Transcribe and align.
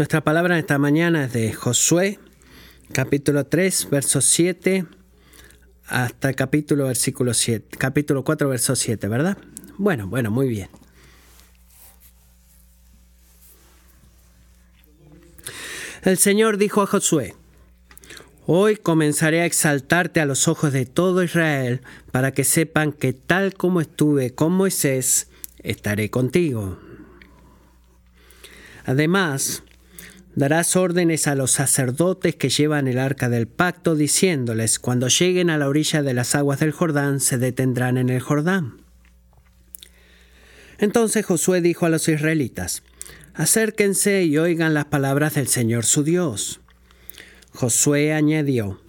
Nuestra 0.00 0.22
palabra 0.22 0.58
esta 0.58 0.78
mañana 0.78 1.24
es 1.24 1.34
de 1.34 1.52
Josué, 1.52 2.18
capítulo 2.90 3.44
3, 3.44 3.90
verso 3.90 4.22
7 4.22 4.86
hasta 5.88 6.32
capítulo 6.32 6.86
versículo 6.86 7.34
7, 7.34 7.76
capítulo 7.76 8.24
4, 8.24 8.48
verso 8.48 8.74
7, 8.74 9.08
¿verdad? 9.08 9.36
Bueno, 9.76 10.06
bueno, 10.06 10.30
muy 10.30 10.48
bien. 10.48 10.70
El 16.00 16.16
Señor 16.16 16.56
dijo 16.56 16.80
a 16.80 16.86
Josué, 16.86 17.34
Hoy 18.46 18.76
comenzaré 18.76 19.42
a 19.42 19.44
exaltarte 19.44 20.20
a 20.20 20.24
los 20.24 20.48
ojos 20.48 20.72
de 20.72 20.86
todo 20.86 21.22
Israel, 21.22 21.82
para 22.10 22.32
que 22.32 22.44
sepan 22.44 22.92
que 22.92 23.12
tal 23.12 23.52
como 23.52 23.82
estuve 23.82 24.34
con 24.34 24.52
Moisés, 24.52 25.28
estaré 25.58 26.08
contigo. 26.08 26.78
Además, 28.86 29.62
darás 30.34 30.76
órdenes 30.76 31.26
a 31.26 31.34
los 31.34 31.50
sacerdotes 31.50 32.36
que 32.36 32.48
llevan 32.48 32.88
el 32.88 32.98
arca 32.98 33.28
del 33.28 33.48
pacto, 33.48 33.94
diciéndoles, 33.94 34.78
cuando 34.78 35.08
lleguen 35.08 35.50
a 35.50 35.58
la 35.58 35.68
orilla 35.68 36.02
de 36.02 36.14
las 36.14 36.34
aguas 36.34 36.60
del 36.60 36.72
Jordán, 36.72 37.20
se 37.20 37.38
detendrán 37.38 37.98
en 37.98 38.08
el 38.08 38.20
Jordán. 38.20 38.82
Entonces 40.78 41.26
Josué 41.26 41.60
dijo 41.60 41.86
a 41.86 41.90
los 41.90 42.08
israelitas, 42.08 42.82
acérquense 43.34 44.24
y 44.24 44.38
oigan 44.38 44.72
las 44.72 44.86
palabras 44.86 45.34
del 45.34 45.46
Señor 45.46 45.84
su 45.84 46.04
Dios. 46.04 46.60
Josué 47.52 48.12
añadió, 48.12 48.80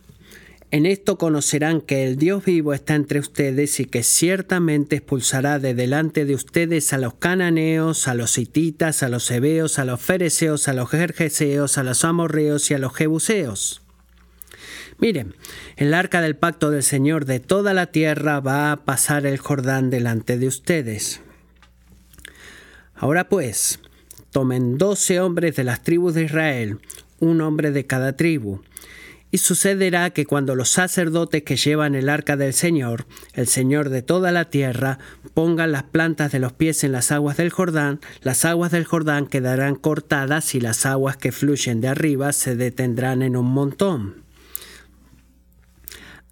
en 0.71 0.85
esto 0.85 1.17
conocerán 1.17 1.81
que 1.81 2.05
el 2.05 2.15
Dios 2.15 2.45
vivo 2.45 2.73
está 2.73 2.95
entre 2.95 3.19
ustedes 3.19 3.81
y 3.81 3.85
que 3.85 4.03
ciertamente 4.03 4.95
expulsará 4.95 5.59
de 5.59 5.73
delante 5.73 6.23
de 6.23 6.33
ustedes 6.33 6.93
a 6.93 6.97
los 6.97 7.13
cananeos, 7.15 8.07
a 8.07 8.13
los 8.13 8.37
hititas, 8.37 9.03
a 9.03 9.09
los 9.09 9.29
hebeos, 9.29 9.79
a 9.79 9.85
los 9.85 9.99
fereceos, 9.99 10.69
a 10.69 10.73
los 10.73 10.89
jerjeseos, 10.89 11.77
a 11.77 11.83
los 11.83 12.05
amorreos 12.05 12.71
y 12.71 12.73
a 12.73 12.77
los 12.77 12.95
jebuseos. 12.95 13.81
Miren, 14.97 15.35
el 15.75 15.93
arca 15.93 16.21
del 16.21 16.37
pacto 16.37 16.71
del 16.71 16.83
Señor 16.83 17.25
de 17.25 17.41
toda 17.41 17.73
la 17.73 17.87
tierra 17.87 18.39
va 18.39 18.71
a 18.71 18.85
pasar 18.85 19.25
el 19.25 19.39
Jordán 19.39 19.89
delante 19.89 20.37
de 20.37 20.47
ustedes. 20.47 21.19
Ahora 22.95 23.27
pues, 23.27 23.79
tomen 24.31 24.77
doce 24.77 25.19
hombres 25.19 25.57
de 25.57 25.65
las 25.65 25.83
tribus 25.83 26.13
de 26.13 26.23
Israel, 26.23 26.79
un 27.19 27.41
hombre 27.41 27.71
de 27.71 27.85
cada 27.85 28.15
tribu, 28.15 28.61
y 29.31 29.37
sucederá 29.37 30.09
que 30.11 30.25
cuando 30.25 30.55
los 30.55 30.69
sacerdotes 30.69 31.43
que 31.43 31.55
llevan 31.55 31.95
el 31.95 32.09
arca 32.09 32.37
del 32.37 32.53
Señor, 32.53 33.05
el 33.33 33.47
Señor 33.47 33.89
de 33.89 34.01
toda 34.01 34.31
la 34.31 34.45
tierra, 34.45 34.99
pongan 35.33 35.71
las 35.71 35.83
plantas 35.83 36.31
de 36.31 36.39
los 36.39 36.53
pies 36.53 36.83
en 36.83 36.91
las 36.91 37.11
aguas 37.11 37.37
del 37.37 37.49
Jordán, 37.49 37.99
las 38.21 38.45
aguas 38.45 38.71
del 38.71 38.85
Jordán 38.85 39.27
quedarán 39.27 39.75
cortadas 39.75 40.53
y 40.53 40.59
las 40.59 40.85
aguas 40.85 41.17
que 41.17 41.31
fluyen 41.31 41.81
de 41.81 41.87
arriba 41.87 42.33
se 42.33 42.55
detendrán 42.55 43.21
en 43.21 43.35
un 43.37 43.47
montón. 43.47 44.20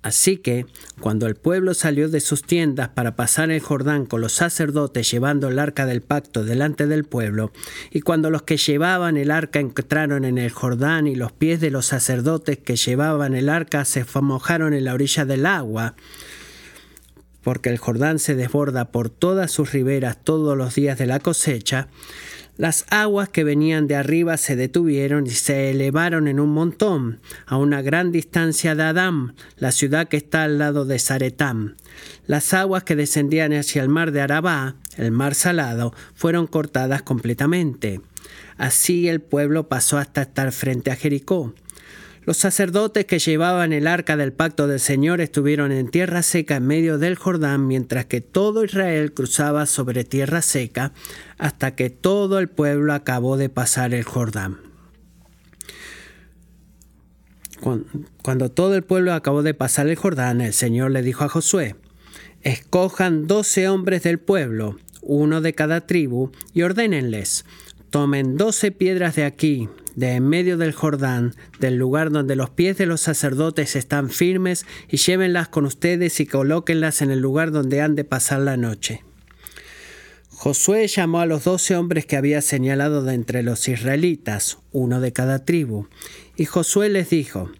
Así 0.02 0.38
que, 0.38 0.66
cuando 1.02 1.28
el 1.28 1.36
pueblo 1.36 1.74
salió 1.74 2.08
de 2.08 2.22
sus 2.22 2.44
tiendas 2.44 2.88
para 2.88 3.18
pasar 3.18 3.52
el 3.52 3.60
Jordán 3.60 4.06
con 4.06 4.22
los 4.22 4.32
sacerdotes 4.32 5.12
llevando 5.12 5.50
el 5.50 5.60
arca 5.60 5.86
del 5.86 6.02
pacto 6.02 6.46
delante 6.46 6.88
del 6.88 7.04
pueblo, 7.04 7.52
y 7.92 8.00
cuando 8.00 8.30
los 8.30 8.44
que 8.44 8.56
llevaban 8.56 9.18
el 9.18 9.30
arca 9.30 9.60
entraron 9.60 10.24
en 10.24 10.38
el 10.38 10.52
Jordán 10.52 11.06
y 11.06 11.16
los 11.16 11.34
pies 11.34 11.60
de 11.60 11.70
los 11.70 11.86
sacerdotes 11.86 12.58
que 12.60 12.78
llevaban 12.78 13.36
el 13.36 13.50
arca 13.50 13.84
se 13.84 14.06
mojaron 14.22 14.74
en 14.74 14.86
la 14.86 14.94
orilla 14.94 15.26
del 15.26 15.46
agua, 15.46 15.96
porque 17.44 17.70
el 17.70 17.78
Jordán 17.78 18.20
se 18.20 18.36
desborda 18.36 18.92
por 18.92 19.10
todas 19.10 19.52
sus 19.52 19.74
riberas 19.74 20.18
todos 20.24 20.58
los 20.58 20.76
días 20.76 20.98
de 20.98 21.08
la 21.08 21.20
cosecha, 21.20 21.90
las 22.60 22.86
aguas 22.90 23.30
que 23.30 23.46
venían 23.46 23.88
de 23.88 23.96
arriba 23.96 24.36
se 24.36 24.58
detuvieron 24.58 25.26
y 25.28 25.30
se 25.30 25.72
elevaron 25.72 26.28
en 26.28 26.42
un 26.42 26.50
montón, 26.50 27.22
a 27.46 27.56
una 27.56 27.82
gran 27.82 28.12
distancia 28.12 28.76
de 28.76 28.84
Adán, 28.84 29.34
la 29.56 29.72
ciudad 29.72 30.10
que 30.10 30.18
está 30.18 30.44
al 30.44 30.58
lado 30.58 30.84
de 30.84 31.00
Zaretam. 31.00 31.76
Las 32.28 32.54
aguas 32.54 32.84
que 32.84 32.98
descendían 32.98 33.54
hacia 33.54 33.82
el 33.82 33.88
mar 33.88 34.12
de 34.12 34.20
Arabá, 34.20 34.76
el 34.98 35.12
mar 35.12 35.36
salado, 35.36 35.94
fueron 36.14 36.48
cortadas 36.48 37.02
completamente. 37.02 38.02
Así 38.58 39.08
el 39.08 39.22
pueblo 39.22 39.70
pasó 39.70 39.98
hasta 39.98 40.24
estar 40.24 40.52
frente 40.52 40.92
a 40.92 40.98
Jericó. 40.98 41.54
Los 42.30 42.38
sacerdotes 42.38 43.06
que 43.06 43.18
llevaban 43.18 43.74
el 43.74 43.88
arca 43.88 44.16
del 44.16 44.34
pacto 44.34 44.68
del 44.68 44.80
Señor 44.80 45.20
estuvieron 45.20 45.72
en 45.72 45.90
tierra 45.90 46.22
seca 46.22 46.58
en 46.58 46.68
medio 46.68 47.00
del 47.00 47.16
Jordán, 47.16 47.66
mientras 47.66 48.06
que 48.06 48.22
todo 48.22 48.64
Israel 48.64 49.16
cruzaba 49.16 49.66
sobre 49.66 50.04
tierra 50.04 50.44
seca, 50.44 50.94
hasta 51.40 51.74
que 51.74 51.90
todo 51.90 52.38
el 52.38 52.48
pueblo 52.48 52.94
acabó 52.94 53.36
de 53.36 53.50
pasar 53.50 53.96
el 53.96 54.04
Jordán. 54.04 54.60
Cuando 58.22 58.52
todo 58.52 58.76
el 58.76 58.84
pueblo 58.84 59.14
acabó 59.14 59.42
de 59.42 59.56
pasar 59.56 59.88
el 59.88 59.96
Jordán, 59.96 60.40
el 60.42 60.54
Señor 60.54 60.92
le 60.92 61.02
dijo 61.02 61.24
a 61.24 61.30
Josué, 61.30 61.78
Escojan 62.44 63.26
doce 63.26 63.68
hombres 63.70 64.04
del 64.04 64.20
pueblo, 64.20 64.78
uno 65.02 65.42
de 65.42 65.56
cada 65.56 65.88
tribu, 65.88 66.30
y 66.54 66.62
ordénenles, 66.62 67.46
tomen 67.90 68.38
doce 68.38 68.72
piedras 68.72 69.16
de 69.16 69.26
aquí, 69.26 69.68
de 69.96 70.14
en 70.14 70.28
medio 70.28 70.58
del 70.58 70.74
Jordán, 70.74 71.36
del 71.60 71.76
lugar 71.76 72.12
donde 72.12 72.36
los 72.36 72.50
pies 72.50 72.78
de 72.78 72.86
los 72.86 73.02
sacerdotes 73.02 73.76
están 73.76 74.10
firmes, 74.10 74.66
y 74.90 74.98
llévenlas 74.98 75.48
con 75.48 75.66
ustedes 75.66 76.20
y 76.20 76.26
colóquenlas 76.26 77.02
en 77.02 77.12
el 77.12 77.20
lugar 77.20 77.52
donde 77.52 77.82
han 77.82 77.96
de 77.96 78.04
pasar 78.04 78.42
la 78.42 78.58
noche. 78.58 79.04
Josué 80.30 80.88
llamó 80.88 81.20
a 81.20 81.26
los 81.26 81.44
doce 81.44 81.76
hombres 81.76 82.06
que 82.06 82.16
había 82.16 82.42
señalado 82.42 83.04
de 83.04 83.14
entre 83.14 83.44
los 83.44 83.68
israelitas, 83.68 84.60
uno 84.72 85.02
de 85.02 85.12
cada 85.12 85.44
tribu, 85.44 85.88
y 86.38 86.46
Josué 86.46 86.88
les 86.88 87.10
dijo, 87.10 87.52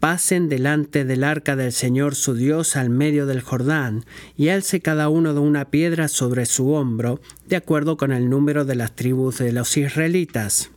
pasen 0.00 0.48
delante 0.48 1.04
del 1.04 1.24
arca 1.24 1.56
del 1.56 1.72
Señor 1.72 2.14
su 2.14 2.34
Dios 2.34 2.76
al 2.76 2.90
medio 2.90 3.24
del 3.24 3.40
Jordán, 3.40 4.04
y 4.36 4.48
alce 4.48 4.80
cada 4.80 5.08
uno 5.08 5.32
de 5.32 5.40
una 5.40 5.70
piedra 5.70 6.08
sobre 6.08 6.44
su 6.44 6.72
hombro, 6.72 7.20
de 7.48 7.56
acuerdo 7.56 7.96
con 7.96 8.12
el 8.12 8.28
número 8.28 8.66
de 8.66 8.74
las 8.74 8.94
tribus 8.94 9.38
de 9.38 9.52
los 9.52 9.76
israelitas. 9.76 10.70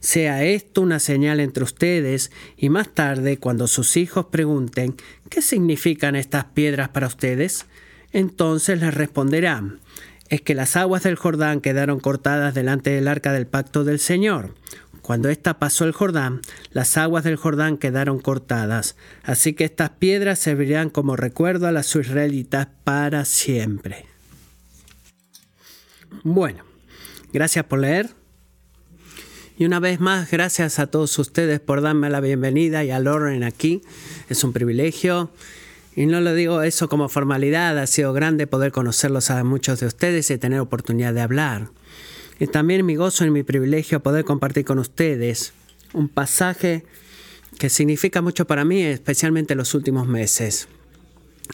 Sea 0.00 0.44
esto 0.44 0.80
una 0.80 1.00
señal 1.00 1.40
entre 1.40 1.64
ustedes, 1.64 2.30
y 2.56 2.68
más 2.68 2.94
tarde, 2.94 3.38
cuando 3.38 3.66
sus 3.66 3.96
hijos 3.96 4.26
pregunten, 4.26 4.94
¿qué 5.28 5.42
significan 5.42 6.14
estas 6.14 6.44
piedras 6.46 6.90
para 6.90 7.08
ustedes? 7.08 7.66
Entonces 8.12 8.80
les 8.80 8.94
responderán, 8.94 9.80
es 10.28 10.40
que 10.40 10.54
las 10.54 10.76
aguas 10.76 11.02
del 11.02 11.16
Jordán 11.16 11.60
quedaron 11.60 12.00
cortadas 12.00 12.54
delante 12.54 12.90
del 12.90 13.08
arca 13.08 13.32
del 13.32 13.46
pacto 13.46 13.84
del 13.84 13.98
Señor. 13.98 14.54
Cuando 15.02 15.30
ésta 15.30 15.58
pasó 15.58 15.84
el 15.84 15.92
Jordán, 15.92 16.42
las 16.70 16.98
aguas 16.98 17.24
del 17.24 17.36
Jordán 17.36 17.78
quedaron 17.78 18.20
cortadas, 18.20 18.94
así 19.22 19.54
que 19.54 19.64
estas 19.64 19.90
piedras 19.90 20.38
servirán 20.38 20.90
como 20.90 21.16
recuerdo 21.16 21.66
a 21.66 21.72
las 21.72 21.94
israelitas 21.94 22.68
para 22.84 23.24
siempre. 23.24 24.04
Bueno, 26.24 26.64
gracias 27.32 27.64
por 27.64 27.78
leer. 27.78 28.17
Y 29.58 29.64
una 29.64 29.80
vez 29.80 29.98
más, 29.98 30.30
gracias 30.30 30.78
a 30.78 30.86
todos 30.86 31.18
ustedes 31.18 31.58
por 31.58 31.82
darme 31.82 32.08
la 32.10 32.20
bienvenida 32.20 32.84
y 32.84 32.92
al 32.92 33.08
orden 33.08 33.42
aquí. 33.42 33.82
Es 34.28 34.44
un 34.44 34.52
privilegio. 34.52 35.32
Y 35.96 36.06
no 36.06 36.20
lo 36.20 36.32
digo 36.32 36.62
eso 36.62 36.88
como 36.88 37.08
formalidad, 37.08 37.76
ha 37.76 37.88
sido 37.88 38.12
grande 38.12 38.46
poder 38.46 38.70
conocerlos 38.70 39.32
a 39.32 39.42
muchos 39.42 39.80
de 39.80 39.86
ustedes 39.86 40.30
y 40.30 40.38
tener 40.38 40.60
oportunidad 40.60 41.12
de 41.12 41.22
hablar. 41.22 41.70
Y 42.38 42.46
también 42.46 42.86
mi 42.86 42.94
gozo 42.94 43.24
y 43.24 43.30
mi 43.30 43.42
privilegio 43.42 44.00
poder 44.00 44.24
compartir 44.24 44.64
con 44.64 44.78
ustedes 44.78 45.52
un 45.92 46.08
pasaje 46.08 46.84
que 47.58 47.68
significa 47.68 48.22
mucho 48.22 48.46
para 48.46 48.64
mí, 48.64 48.82
especialmente 48.82 49.54
en 49.54 49.58
los 49.58 49.74
últimos 49.74 50.06
meses. 50.06 50.68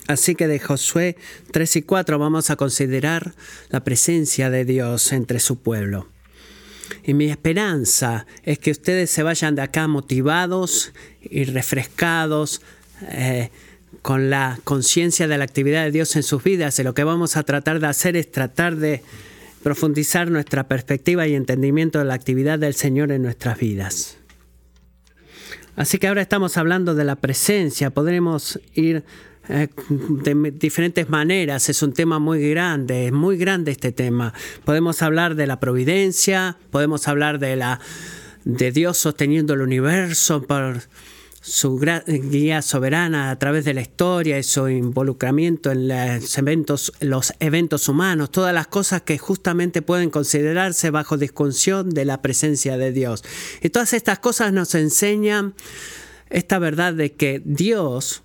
Así 0.09 0.35
que 0.35 0.47
de 0.47 0.61
Josué 0.61 1.17
3 1.53 1.77
y 1.77 1.83
4 1.83 2.19
vamos 2.19 2.51
a 2.51 2.57
considerar 2.57 3.33
la 3.71 3.83
presencia 3.83 4.51
de 4.51 4.67
Dios 4.67 5.11
entre 5.13 5.41
su 5.41 5.57
pueblo. 5.57 6.14
Y 7.03 7.15
mi 7.15 7.31
esperanza 7.31 8.27
es 8.43 8.59
que 8.59 8.71
ustedes 8.71 9.11
se 9.11 9.23
vayan 9.23 9.55
de 9.55 9.63
acá 9.63 9.89
motivados 9.89 10.93
y 11.23 11.45
refrescados, 11.45 12.63
eh, 13.09 13.51
con 14.03 14.29
la 14.29 14.59
conciencia 14.65 15.27
de 15.29 15.39
la 15.39 15.45
actividad 15.45 15.85
de 15.85 15.91
Dios 15.91 16.15
en 16.17 16.23
sus 16.23 16.43
vidas. 16.43 16.79
Y 16.79 16.83
lo 16.83 16.93
que 16.93 17.05
vamos 17.05 17.37
a 17.37 17.43
tratar 17.43 17.81
de 17.81 17.87
hacer 17.87 18.17
es 18.17 18.31
tratar 18.31 18.77
de 18.77 19.03
profundizar 19.63 20.31
nuestra 20.31 20.69
perspectiva 20.69 21.27
y 21.27 21.35
entendimiento 21.35 21.99
de 21.99 22.05
la 22.05 22.13
actividad 22.13 22.59
del 22.59 22.75
Señor 22.75 23.13
en 23.13 23.23
nuestras 23.23 23.59
vidas. 23.59 24.19
Así 25.75 25.99
que 25.99 26.07
ahora 26.07 26.21
estamos 26.21 26.59
hablando 26.59 26.95
de 26.95 27.05
la 27.05 27.17
presencia, 27.17 27.91
podremos 27.91 28.61
ir 28.75 29.05
de 29.49 30.53
diferentes 30.59 31.09
maneras, 31.09 31.69
es 31.69 31.83
un 31.83 31.93
tema 31.93 32.19
muy 32.19 32.49
grande, 32.51 33.07
es 33.07 33.13
muy 33.13 33.37
grande 33.37 33.73
este 33.73 33.93
tema. 33.93 34.33
Podemos 34.65 35.03
hablar 35.03 35.35
de 35.35 35.47
la 35.47 35.61
providencia, 35.61 36.57
podemos 36.71 37.09
hablar 37.09 37.39
de 37.39 37.57
la 37.57 37.81
de 38.45 38.73
Dios 38.73 38.99
sosteniendo 38.99 39.55
el 39.55 39.63
universo 39.63 40.43
por 40.43 40.83
su 41.41 41.79
guía 41.79 42.63
soberana 42.63 43.31
a 43.31 43.39
través 43.39 43.67
de 43.67 43.75
la 43.75 43.83
historia 43.83 44.39
y 44.39 44.43
su 44.43 44.67
involucramiento 44.69 45.71
en 45.73 45.89
los 45.89 46.39
eventos, 46.39 46.93
los 47.01 47.35
eventos 47.39 47.87
humanos, 47.89 48.31
todas 48.31 48.55
las 48.55 48.67
cosas 48.67 49.03
que 49.03 49.19
justamente 49.19 49.83
pueden 49.83 50.09
considerarse 50.09 50.91
bajo 50.91 51.19
discusión 51.19 51.91
de 51.91 52.07
la 52.07 52.23
presencia 52.23 52.79
de 52.79 52.93
Dios. 52.93 53.25
Y 53.61 53.69
todas 53.69 53.93
estas 53.93 54.21
cosas 54.21 54.55
nos 54.55 54.75
enseñan 54.75 55.55
esta 56.31 56.59
verdad 56.59 56.95
de 56.95 57.13
que 57.13 57.43
Dios, 57.45 58.24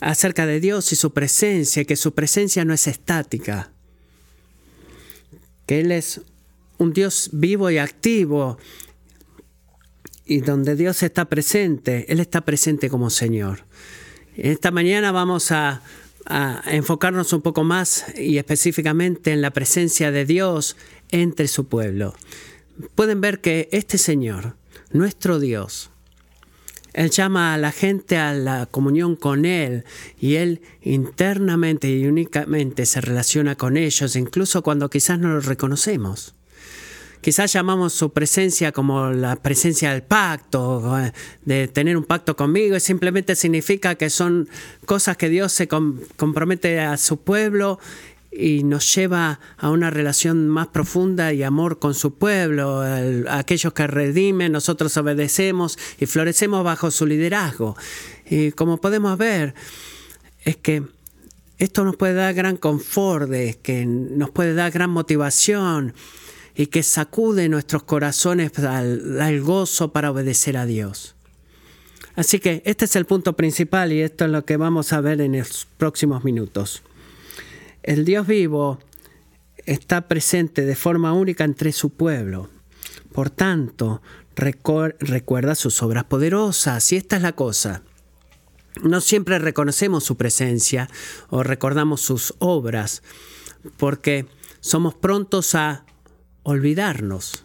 acerca 0.00 0.46
de 0.46 0.60
Dios 0.60 0.92
y 0.92 0.96
su 0.96 1.12
presencia, 1.12 1.84
que 1.84 1.96
su 1.96 2.14
presencia 2.14 2.64
no 2.64 2.74
es 2.74 2.86
estática, 2.86 3.72
que 5.66 5.80
Él 5.80 5.92
es 5.92 6.20
un 6.78 6.92
Dios 6.92 7.30
vivo 7.32 7.70
y 7.70 7.78
activo 7.78 8.58
y 10.26 10.40
donde 10.40 10.74
Dios 10.76 11.02
está 11.02 11.26
presente, 11.26 12.06
Él 12.08 12.20
está 12.20 12.42
presente 12.42 12.88
como 12.88 13.10
Señor. 13.10 13.64
Esta 14.36 14.70
mañana 14.70 15.12
vamos 15.12 15.52
a, 15.52 15.82
enfocarnos 16.66 17.34
un 17.34 17.42
poco 17.42 17.64
más 17.64 18.06
y 18.16 18.38
específicamente 18.38 19.30
en 19.32 19.42
la 19.42 19.50
presencia 19.50 20.10
de 20.10 20.24
Dios 20.24 20.74
entre 21.10 21.48
su 21.48 21.68
pueblo. 21.68 22.14
Pueden 22.94 23.20
ver 23.20 23.42
que 23.42 23.68
este 23.72 23.98
Señor, 23.98 24.56
nuestro 24.90 25.38
Dios, 25.38 25.90
él 26.94 27.10
llama 27.10 27.54
a 27.54 27.58
la 27.58 27.72
gente 27.72 28.16
a 28.18 28.32
la 28.32 28.66
comunión 28.66 29.16
con 29.16 29.44
Él 29.44 29.84
y 30.20 30.36
Él 30.36 30.62
internamente 30.80 31.88
y 31.90 32.06
únicamente 32.06 32.86
se 32.86 33.00
relaciona 33.00 33.56
con 33.56 33.76
ellos, 33.76 34.14
incluso 34.14 34.62
cuando 34.62 34.88
quizás 34.88 35.18
no 35.18 35.28
lo 35.28 35.40
reconocemos. 35.40 36.36
Quizás 37.20 37.52
llamamos 37.52 37.94
su 37.94 38.12
presencia 38.12 38.70
como 38.70 39.10
la 39.10 39.36
presencia 39.36 39.90
del 39.90 40.02
pacto, 40.02 40.94
de 41.44 41.68
tener 41.68 41.96
un 41.96 42.04
pacto 42.04 42.36
conmigo, 42.36 42.76
y 42.76 42.80
simplemente 42.80 43.34
significa 43.34 43.96
que 43.96 44.08
son 44.08 44.48
cosas 44.84 45.16
que 45.16 45.30
Dios 45.30 45.50
se 45.52 45.66
compromete 45.66 46.80
a 46.80 46.96
su 46.96 47.16
pueblo 47.16 47.80
y 48.36 48.64
nos 48.64 48.94
lleva 48.94 49.38
a 49.56 49.70
una 49.70 49.90
relación 49.90 50.48
más 50.48 50.68
profunda 50.68 51.32
y 51.32 51.42
amor 51.42 51.78
con 51.78 51.94
su 51.94 52.14
pueblo, 52.14 52.82
aquellos 53.28 53.72
que 53.72 53.86
redimen, 53.86 54.50
nosotros 54.50 54.96
obedecemos 54.96 55.78
y 56.00 56.06
florecemos 56.06 56.64
bajo 56.64 56.90
su 56.90 57.06
liderazgo. 57.06 57.76
Y 58.28 58.52
como 58.52 58.78
podemos 58.78 59.16
ver, 59.16 59.54
es 60.44 60.56
que 60.56 60.82
esto 61.58 61.84
nos 61.84 61.96
puede 61.96 62.14
dar 62.14 62.34
gran 62.34 62.56
confort, 62.56 63.30
que 63.62 63.86
nos 63.86 64.30
puede 64.30 64.54
dar 64.54 64.72
gran 64.72 64.90
motivación 64.90 65.94
y 66.56 66.66
que 66.66 66.82
sacude 66.82 67.48
nuestros 67.48 67.84
corazones 67.84 68.58
al, 68.58 69.40
gozo 69.40 69.92
para 69.92 70.10
obedecer 70.10 70.56
a 70.56 70.66
Dios. 70.66 71.14
Así 72.16 72.38
que 72.38 72.62
este 72.64 72.84
es 72.84 72.96
el 72.96 73.06
punto 73.06 73.34
principal 73.34 73.92
y 73.92 74.00
esto 74.00 74.24
es 74.24 74.30
lo 74.30 74.44
que 74.44 74.56
vamos 74.56 74.92
a 74.92 75.00
ver 75.00 75.20
en 75.20 75.38
los 75.38 75.66
próximos 75.78 76.24
minutos. 76.24 76.82
El 77.84 78.06
Dios 78.06 78.26
vivo 78.26 78.78
está 79.66 80.08
presente 80.08 80.62
de 80.64 80.74
forma 80.74 81.12
única 81.12 81.44
entre 81.44 81.70
su 81.70 81.90
pueblo. 81.90 82.48
Por 83.12 83.28
tanto, 83.28 84.00
recuerda 84.34 85.54
sus 85.54 85.82
obras 85.82 86.04
poderosas. 86.04 86.90
Y 86.92 86.96
esta 86.96 87.16
es 87.16 87.22
la 87.22 87.32
cosa. 87.32 87.82
No 88.82 89.02
siempre 89.02 89.38
reconocemos 89.38 90.02
su 90.02 90.16
presencia 90.16 90.88
o 91.28 91.42
recordamos 91.42 92.00
sus 92.00 92.34
obras, 92.38 93.02
porque 93.76 94.24
somos 94.60 94.94
prontos 94.94 95.54
a 95.54 95.84
olvidarnos. 96.42 97.43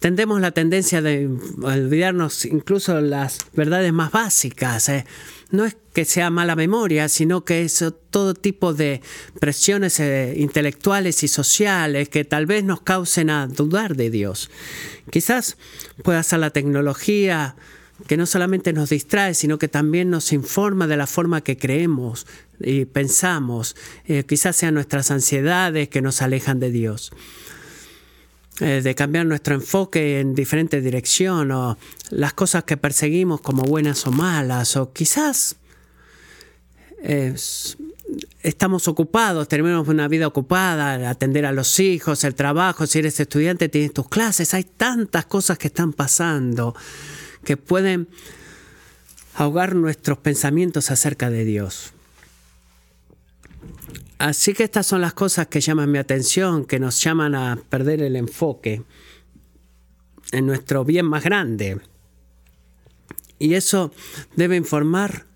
Tendemos 0.00 0.40
la 0.40 0.50
tendencia 0.50 1.02
de 1.02 1.30
olvidarnos 1.62 2.44
incluso 2.44 3.00
las 3.00 3.38
verdades 3.54 3.92
más 3.92 4.12
básicas. 4.12 4.88
¿eh? 4.88 5.06
No 5.50 5.64
es 5.64 5.76
que 5.94 6.04
sea 6.04 6.30
mala 6.30 6.54
memoria, 6.56 7.08
sino 7.08 7.44
que 7.44 7.62
es 7.62 7.84
todo 8.10 8.34
tipo 8.34 8.74
de 8.74 9.00
presiones 9.40 9.98
eh, 9.98 10.34
intelectuales 10.36 11.22
y 11.22 11.28
sociales 11.28 12.08
que 12.08 12.24
tal 12.24 12.46
vez 12.46 12.64
nos 12.64 12.82
causen 12.82 13.30
a 13.30 13.46
dudar 13.46 13.96
de 13.96 14.10
Dios. 14.10 14.50
Quizás 15.10 15.56
pueda 16.02 16.22
ser 16.22 16.40
la 16.40 16.50
tecnología 16.50 17.56
que 18.06 18.16
no 18.16 18.26
solamente 18.26 18.72
nos 18.72 18.90
distrae, 18.90 19.34
sino 19.34 19.58
que 19.58 19.68
también 19.68 20.10
nos 20.10 20.32
informa 20.32 20.86
de 20.86 20.96
la 20.96 21.06
forma 21.06 21.40
que 21.40 21.56
creemos 21.56 22.26
y 22.60 22.84
pensamos. 22.84 23.74
Eh, 24.06 24.24
quizás 24.28 24.54
sean 24.54 24.74
nuestras 24.74 25.10
ansiedades 25.10 25.88
que 25.88 26.02
nos 26.02 26.22
alejan 26.22 26.60
de 26.60 26.70
Dios. 26.70 27.10
Eh, 28.60 28.82
de 28.82 28.94
cambiar 28.96 29.24
nuestro 29.24 29.54
enfoque 29.54 30.18
en 30.18 30.34
diferente 30.34 30.80
dirección 30.80 31.52
o 31.52 31.78
las 32.10 32.32
cosas 32.32 32.64
que 32.64 32.76
perseguimos 32.76 33.40
como 33.40 33.62
buenas 33.62 34.04
o 34.04 34.10
malas 34.10 34.76
o 34.76 34.92
quizás 34.92 35.54
eh, 37.00 37.36
estamos 38.42 38.88
ocupados, 38.88 39.46
tenemos 39.46 39.86
una 39.86 40.08
vida 40.08 40.26
ocupada, 40.26 41.08
atender 41.08 41.46
a 41.46 41.52
los 41.52 41.78
hijos, 41.78 42.24
el 42.24 42.34
trabajo, 42.34 42.84
si 42.88 42.98
eres 42.98 43.20
estudiante 43.20 43.68
tienes 43.68 43.92
tus 43.92 44.08
clases, 44.08 44.52
hay 44.54 44.64
tantas 44.64 45.26
cosas 45.26 45.56
que 45.56 45.68
están 45.68 45.92
pasando 45.92 46.74
que 47.44 47.56
pueden 47.56 48.08
ahogar 49.36 49.76
nuestros 49.76 50.18
pensamientos 50.18 50.90
acerca 50.90 51.30
de 51.30 51.44
Dios. 51.44 51.92
Así 54.18 54.52
que 54.52 54.64
estas 54.64 54.86
son 54.86 55.00
las 55.00 55.14
cosas 55.14 55.46
que 55.46 55.60
llaman 55.60 55.90
mi 55.90 55.98
atención, 55.98 56.64
que 56.64 56.80
nos 56.80 57.00
llaman 57.00 57.34
a 57.34 57.56
perder 57.68 58.02
el 58.02 58.16
enfoque 58.16 58.82
en 60.32 60.46
nuestro 60.46 60.84
bien 60.84 61.06
más 61.06 61.22
grande. 61.22 61.80
Y 63.38 63.54
eso 63.54 63.92
debe 64.34 64.56
informar 64.56 65.27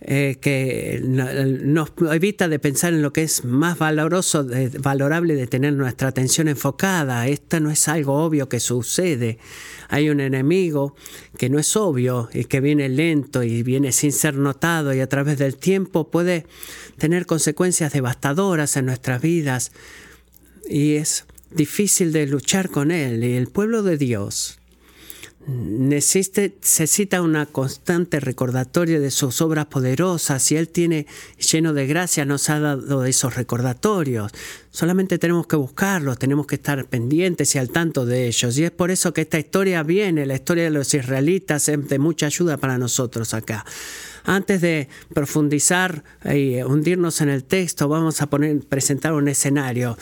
eh, 0.00 0.36
que 0.40 1.00
nos 1.02 1.92
evita 2.12 2.48
de 2.48 2.58
pensar 2.58 2.92
en 2.92 3.02
lo 3.02 3.12
que 3.12 3.22
es 3.22 3.44
más 3.44 3.78
valoroso, 3.78 4.46
valorable 4.80 5.34
de 5.34 5.46
tener 5.46 5.72
nuestra 5.72 6.08
atención 6.08 6.48
enfocada. 6.48 7.26
Esto 7.28 7.60
no 7.60 7.70
es 7.70 7.88
algo 7.88 8.22
obvio 8.24 8.48
que 8.48 8.60
sucede. 8.60 9.38
Hay 9.88 10.10
un 10.10 10.20
enemigo 10.20 10.94
que 11.38 11.48
no 11.48 11.58
es 11.58 11.76
obvio 11.76 12.28
y 12.32 12.44
que 12.44 12.60
viene 12.60 12.88
lento 12.88 13.42
y 13.42 13.62
viene 13.62 13.92
sin 13.92 14.12
ser 14.12 14.34
notado 14.34 14.92
y 14.92 15.00
a 15.00 15.08
través 15.08 15.38
del 15.38 15.56
tiempo 15.56 16.10
puede 16.10 16.46
tener 16.98 17.26
consecuencias 17.26 17.92
devastadoras 17.92 18.76
en 18.76 18.86
nuestras 18.86 19.22
vidas 19.22 19.72
y 20.68 20.96
es 20.96 21.24
difícil 21.50 22.12
de 22.12 22.26
luchar 22.26 22.70
con 22.70 22.90
él. 22.90 23.24
Y 23.24 23.34
el 23.34 23.46
pueblo 23.48 23.82
de 23.82 23.96
Dios 23.96 24.58
necesita 25.46 27.22
una 27.22 27.46
constante 27.46 28.18
recordatorio 28.18 29.00
de 29.00 29.12
sus 29.12 29.40
obras 29.40 29.66
poderosas 29.66 30.50
y 30.50 30.56
Él 30.56 30.68
tiene 30.68 31.06
lleno 31.38 31.72
de 31.72 31.86
gracia, 31.86 32.24
nos 32.24 32.50
ha 32.50 32.58
dado 32.58 33.04
esos 33.04 33.36
recordatorios. 33.36 34.32
Solamente 34.70 35.18
tenemos 35.18 35.46
que 35.46 35.56
buscarlos, 35.56 36.18
tenemos 36.18 36.46
que 36.46 36.56
estar 36.56 36.84
pendientes 36.86 37.54
y 37.54 37.58
al 37.58 37.70
tanto 37.70 38.04
de 38.04 38.26
ellos. 38.26 38.58
Y 38.58 38.64
es 38.64 38.72
por 38.72 38.90
eso 38.90 39.12
que 39.12 39.22
esta 39.22 39.38
historia 39.38 39.82
viene, 39.84 40.26
la 40.26 40.34
historia 40.34 40.64
de 40.64 40.70
los 40.70 40.92
israelitas, 40.92 41.68
es 41.68 41.88
de 41.88 41.98
mucha 41.98 42.26
ayuda 42.26 42.56
para 42.56 42.76
nosotros 42.76 43.32
acá. 43.32 43.64
Antes 44.24 44.60
de 44.60 44.88
profundizar 45.14 46.02
y 46.24 46.60
hundirnos 46.60 47.20
en 47.20 47.28
el 47.28 47.44
texto, 47.44 47.88
vamos 47.88 48.20
a 48.20 48.26
poner, 48.26 48.58
presentar 48.66 49.12
un 49.12 49.28
escenario. 49.28 49.96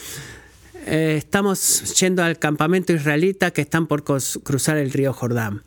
Eh, 0.87 1.15
estamos 1.17 1.95
yendo 1.99 2.23
al 2.23 2.39
campamento 2.39 2.93
israelita 2.93 3.53
que 3.53 3.63
están 3.63 3.87
por 3.87 4.05
cruzar 4.05 4.77
el 4.77 4.93
río 4.93 5.15
Jordán. 5.15 5.63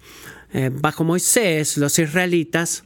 Eh, 0.54 0.70
bajo 0.72 1.04
Moisés, 1.04 1.78
los 1.78 1.98
israelitas 1.98 2.84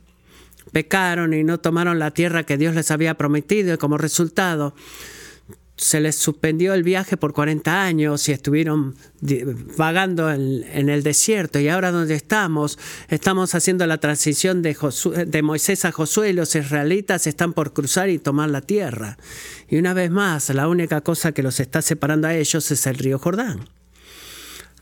pecaron 0.71 1.33
y 1.33 1.43
no 1.43 1.59
tomaron 1.59 1.99
la 1.99 2.11
tierra 2.11 2.45
que 2.45 2.57
Dios 2.57 2.73
les 2.73 2.89
había 2.89 3.15
prometido 3.15 3.73
y 3.73 3.77
como 3.77 3.97
resultado 3.97 4.73
se 5.81 5.99
les 5.99 6.15
suspendió 6.15 6.75
el 6.75 6.83
viaje 6.83 7.17
por 7.17 7.33
40 7.33 7.83
años 7.83 8.29
y 8.29 8.31
estuvieron 8.31 8.95
vagando 9.77 10.31
en, 10.31 10.89
el 10.89 11.01
desierto. 11.01 11.59
Y 11.59 11.69
ahora 11.69 11.91
donde 11.91 12.13
estamos, 12.13 12.77
estamos 13.09 13.55
haciendo 13.55 13.87
la 13.87 13.97
transición 13.97 14.61
de, 14.61 14.77
de 15.25 15.41
Moisés 15.41 15.83
a 15.85 15.91
Josué 15.91 16.29
y 16.29 16.33
los 16.33 16.55
israelitas 16.55 17.25
están 17.25 17.53
por 17.53 17.73
cruzar 17.73 18.09
y 18.09 18.19
tomar 18.19 18.51
la 18.51 18.61
tierra. 18.61 19.17
Y 19.69 19.77
una 19.77 19.95
vez 19.95 20.11
más, 20.11 20.49
la 20.49 20.67
única 20.67 21.01
cosa 21.01 21.31
que 21.31 21.41
los 21.41 21.59
está 21.59 21.81
separando 21.81 22.27
a 22.27 22.35
ellos 22.35 22.69
es 22.69 22.85
el 22.85 22.95
río 22.95 23.17
Jordán. 23.17 23.67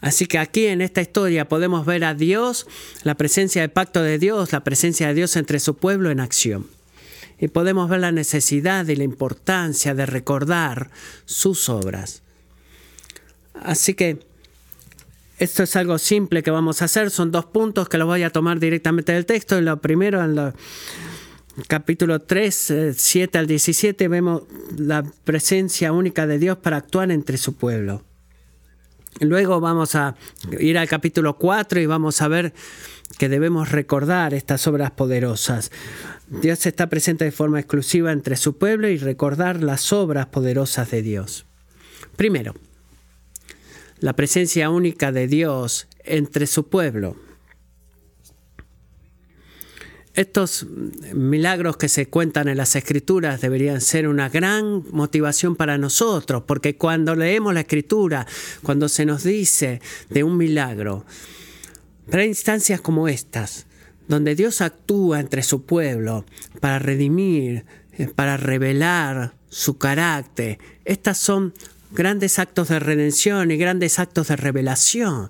Así 0.01 0.25
que 0.25 0.37
aquí 0.37 0.67
en 0.67 0.81
esta 0.81 1.01
historia 1.01 1.47
podemos 1.47 1.85
ver 1.85 2.03
a 2.03 2.13
Dios, 2.13 2.67
la 3.03 3.15
presencia 3.15 3.61
del 3.61 3.71
pacto 3.71 4.03
de 4.03 4.19
Dios, 4.19 4.51
la 4.51 4.65
presencia 4.65 5.07
de 5.07 5.13
Dios 5.13 5.37
entre 5.37 5.59
su 5.59 5.75
pueblo 5.75 6.11
en 6.11 6.19
acción 6.19 6.78
y 7.39 7.47
podemos 7.47 7.89
ver 7.89 8.01
la 8.01 8.11
necesidad 8.11 8.87
y 8.87 8.95
la 8.95 9.03
importancia 9.03 9.93
de 9.93 10.05
recordar 10.05 10.89
sus 11.25 11.69
obras. 11.69 12.21
Así 13.53 13.93
que 13.93 14.19
esto 15.37 15.63
es 15.63 15.75
algo 15.75 15.97
simple 15.97 16.43
que 16.43 16.51
vamos 16.51 16.81
a 16.81 16.85
hacer, 16.85 17.11
son 17.11 17.31
dos 17.31 17.45
puntos 17.45 17.87
que 17.87 17.97
los 17.97 18.07
voy 18.07 18.23
a 18.23 18.29
tomar 18.29 18.59
directamente 18.59 19.13
del 19.13 19.25
texto. 19.25 19.59
Lo 19.61 19.77
primero, 19.77 20.23
en 20.23 20.37
el 20.37 20.53
capítulo 21.67 22.19
3, 22.19 22.93
7 22.95 23.37
eh, 23.37 23.39
al 23.39 23.47
17, 23.47 24.07
vemos 24.09 24.43
la 24.77 25.03
presencia 25.23 25.93
única 25.93 26.27
de 26.27 26.39
Dios 26.39 26.57
para 26.57 26.77
actuar 26.77 27.11
entre 27.11 27.37
su 27.37 27.53
pueblo. 27.53 28.03
Luego 29.19 29.59
vamos 29.59 29.95
a 29.95 30.15
ir 30.59 30.77
al 30.77 30.87
capítulo 30.87 31.37
4 31.37 31.81
y 31.81 31.85
vamos 31.85 32.21
a 32.21 32.27
ver 32.27 32.53
que 33.17 33.29
debemos 33.29 33.71
recordar 33.71 34.33
estas 34.33 34.65
obras 34.67 34.91
poderosas. 34.91 35.71
Dios 36.27 36.65
está 36.65 36.87
presente 36.87 37.25
de 37.25 37.31
forma 37.31 37.59
exclusiva 37.59 38.11
entre 38.11 38.37
su 38.37 38.57
pueblo 38.57 38.87
y 38.87 38.97
recordar 38.97 39.61
las 39.61 39.91
obras 39.91 40.27
poderosas 40.27 40.91
de 40.91 41.01
Dios. 41.01 41.45
Primero, 42.15 42.53
la 43.99 44.13
presencia 44.13 44.69
única 44.69 45.11
de 45.11 45.27
Dios 45.27 45.87
entre 46.03 46.47
su 46.47 46.69
pueblo. 46.69 47.15
Estos 50.15 50.65
milagros 51.13 51.77
que 51.77 51.87
se 51.87 52.07
cuentan 52.07 52.47
en 52.47 52.57
las 52.57 52.75
escrituras 52.75 53.41
deberían 53.41 53.79
ser 53.79 54.07
una 54.07 54.27
gran 54.27 54.83
motivación 54.91 55.55
para 55.55 55.77
nosotros, 55.77 56.43
porque 56.45 56.75
cuando 56.75 57.15
leemos 57.15 57.53
la 57.53 57.61
escritura, 57.61 58.25
cuando 58.63 58.89
se 58.89 59.05
nos 59.05 59.23
dice 59.23 59.81
de 60.09 60.23
un 60.23 60.35
milagro, 60.35 61.05
para 62.09 62.25
instancias 62.25 62.81
como 62.81 63.07
estas, 63.07 63.67
donde 64.07 64.33
Dios 64.33 64.61
actúa 64.61 65.19
entre 65.19 65.43
su 65.43 65.63
pueblo 65.63 66.25
para 66.59 66.79
redimir, 66.79 67.65
eh, 67.93 68.07
para 68.07 68.35
revelar 68.35 69.33
su 69.49 69.77
carácter, 69.77 70.57
estas 70.85 71.19
son 71.19 71.53
grandes 71.91 72.39
actos 72.39 72.69
de 72.69 72.79
redención 72.79 73.51
y 73.51 73.57
grandes 73.57 73.99
actos 73.99 74.27
de 74.27 74.35
revelación. 74.35 75.29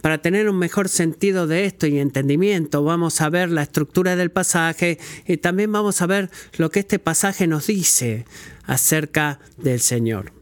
Para 0.00 0.18
tener 0.18 0.48
un 0.48 0.58
mejor 0.58 0.88
sentido 0.88 1.46
de 1.46 1.66
esto 1.66 1.86
y 1.86 1.98
entendimiento, 1.98 2.82
vamos 2.82 3.20
a 3.20 3.28
ver 3.28 3.50
la 3.50 3.62
estructura 3.62 4.16
del 4.16 4.30
pasaje 4.30 4.98
y 5.26 5.36
también 5.36 5.70
vamos 5.70 6.00
a 6.02 6.06
ver 6.06 6.30
lo 6.56 6.70
que 6.70 6.80
este 6.80 6.98
pasaje 6.98 7.46
nos 7.46 7.66
dice 7.66 8.24
acerca 8.64 9.38
del 9.58 9.80
Señor. 9.80 10.32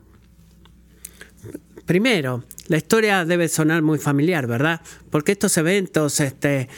Primero, 1.85 2.45
la 2.69 2.76
historia 2.76 3.25
debe 3.25 3.49
sonar 3.49 3.83
muy 3.83 3.99
familiar, 3.99 4.47
¿verdad? 4.47 4.81
Porque 5.11 5.33
estos 5.33 5.57
eventos 5.57 6.21
este, 6.21 6.69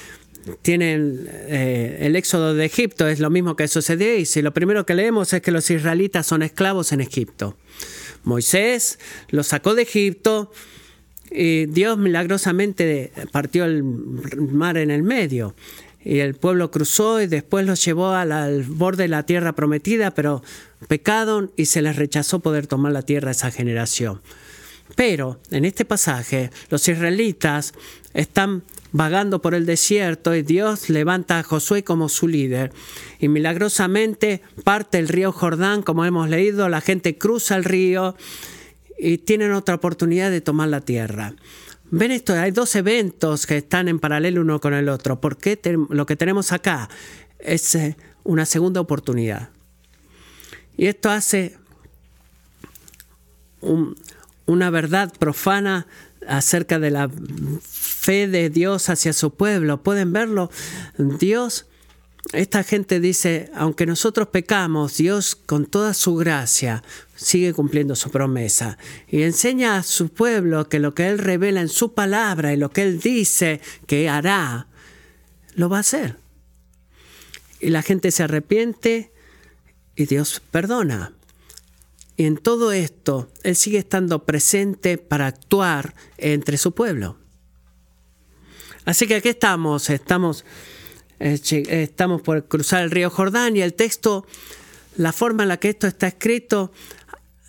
tienen 0.62 1.28
eh, 1.30 1.98
el 2.00 2.16
éxodo 2.16 2.54
de 2.54 2.64
Egipto, 2.64 3.06
es 3.06 3.20
lo 3.20 3.28
mismo 3.28 3.54
que 3.54 3.68
sucedió 3.68 4.16
y 4.16 4.24
si 4.24 4.40
lo 4.40 4.54
primero 4.54 4.86
que 4.86 4.94
leemos 4.94 5.32
es 5.34 5.42
que 5.42 5.50
los 5.50 5.70
israelitas 5.70 6.26
son 6.26 6.42
esclavos 6.42 6.92
en 6.92 7.02
Egipto. 7.02 7.58
Moisés 8.24 8.98
los 9.28 9.48
sacó 9.48 9.74
de 9.74 9.82
Egipto 9.82 10.52
y 11.30 11.66
Dios 11.66 11.98
milagrosamente 11.98 13.12
partió 13.30 13.64
el 13.64 13.82
mar 13.82 14.76
en 14.76 14.90
el 14.90 15.02
medio. 15.02 15.54
Y 16.04 16.18
el 16.18 16.34
pueblo 16.34 16.70
cruzó 16.70 17.20
y 17.20 17.26
después 17.26 17.64
los 17.64 17.84
llevó 17.84 18.10
al, 18.10 18.64
borde 18.64 19.04
de 19.04 19.08
la 19.08 19.24
tierra 19.24 19.52
prometida, 19.52 20.12
pero 20.12 20.42
pecaron 20.88 21.52
y 21.56 21.66
se 21.66 21.80
les 21.80 21.96
rechazó 21.96 22.40
poder 22.40 22.66
tomar 22.66 22.92
la 22.92 23.02
tierra 23.02 23.28
a 23.28 23.32
esa 23.32 23.50
generación. 23.50 24.20
Pero 24.96 25.40
en 25.50 25.64
este 25.64 25.84
pasaje 25.84 26.50
los 26.70 26.86
israelitas 26.88 27.72
están 28.14 28.64
vagando 28.92 29.42
por 29.42 29.54
el 29.54 29.66
desierto 29.66 30.34
y 30.34 30.42
Dios 30.42 30.88
levanta 30.90 31.38
a 31.38 31.42
Josué 31.42 31.82
como 31.82 32.08
su 32.08 32.28
líder. 32.28 32.72
Y 33.18 33.28
milagrosamente 33.28 34.42
parte 34.64 34.98
el 34.98 35.08
río 35.08 35.32
Jordán, 35.32 35.82
como 35.82 36.04
hemos 36.04 36.28
leído, 36.28 36.68
la 36.68 36.80
gente 36.80 37.18
cruza 37.18 37.56
el 37.56 37.64
río 37.64 38.14
y 38.98 39.18
tienen 39.18 39.52
otra 39.52 39.74
oportunidad 39.74 40.30
de 40.30 40.40
tomar 40.40 40.68
la 40.68 40.82
tierra. 40.82 41.34
Ven 41.90 42.10
esto, 42.10 42.34
hay 42.34 42.52
dos 42.52 42.74
eventos 42.76 43.46
que 43.46 43.58
están 43.58 43.88
en 43.88 43.98
paralelo 43.98 44.40
uno 44.40 44.60
con 44.60 44.72
el 44.74 44.88
otro. 44.88 45.20
porque 45.20 45.60
lo 45.90 46.06
que 46.06 46.16
tenemos 46.16 46.52
acá 46.52 46.88
es 47.38 47.74
eh, 47.74 47.96
una 48.24 48.46
segunda 48.46 48.80
oportunidad? 48.80 49.50
Y 50.76 50.86
esto 50.86 51.10
hace 51.10 51.56
una 54.46 54.70
verdad 54.70 55.12
profana 55.18 55.86
acerca 56.28 56.78
de 56.78 56.90
la 56.90 57.10
fe 57.62 58.28
de 58.28 58.50
Dios 58.50 58.88
hacia 58.88 59.12
su 59.12 59.34
pueblo. 59.34 59.82
¿Pueden 59.82 60.12
verlo? 60.12 60.50
Dios 60.98 61.66
esta 62.32 62.62
gente 62.62 63.00
dice, 63.00 63.50
aunque 63.54 63.84
nosotros 63.84 64.28
pecamos, 64.28 64.96
Dios 64.96 65.34
con 65.34 65.66
toda 65.66 65.92
su 65.92 66.14
gracia 66.14 66.82
sigue 67.16 67.52
cumpliendo 67.52 67.96
su 67.96 68.10
promesa 68.10 68.78
y 69.08 69.22
enseña 69.22 69.76
a 69.76 69.82
su 69.82 70.08
pueblo 70.08 70.68
que 70.68 70.78
lo 70.78 70.94
que 70.94 71.08
Él 71.08 71.18
revela 71.18 71.60
en 71.60 71.68
su 71.68 71.94
palabra 71.94 72.52
y 72.52 72.56
lo 72.56 72.70
que 72.70 72.82
Él 72.82 73.00
dice 73.00 73.60
que 73.86 74.08
hará, 74.08 74.68
lo 75.54 75.68
va 75.68 75.78
a 75.78 75.80
hacer. 75.80 76.16
Y 77.60 77.70
la 77.70 77.82
gente 77.82 78.10
se 78.12 78.22
arrepiente 78.22 79.12
y 79.96 80.06
Dios 80.06 80.40
perdona. 80.50 81.12
Y 82.16 82.24
en 82.24 82.36
todo 82.36 82.72
esto, 82.72 83.30
Él 83.42 83.56
sigue 83.56 83.78
estando 83.78 84.24
presente 84.24 84.98
para 84.98 85.26
actuar 85.26 85.94
entre 86.18 86.58
su 86.58 86.72
pueblo. 86.72 87.16
Así 88.84 89.06
que 89.06 89.16
aquí 89.16 89.28
estamos, 89.28 89.88
estamos 89.90 90.44
estamos 91.22 92.22
por 92.22 92.46
cruzar 92.48 92.82
el 92.82 92.90
río 92.90 93.10
Jordán 93.10 93.56
y 93.56 93.62
el 93.62 93.74
texto, 93.74 94.26
la 94.96 95.12
forma 95.12 95.44
en 95.44 95.50
la 95.50 95.58
que 95.58 95.70
esto 95.70 95.86
está 95.86 96.08
escrito, 96.08 96.72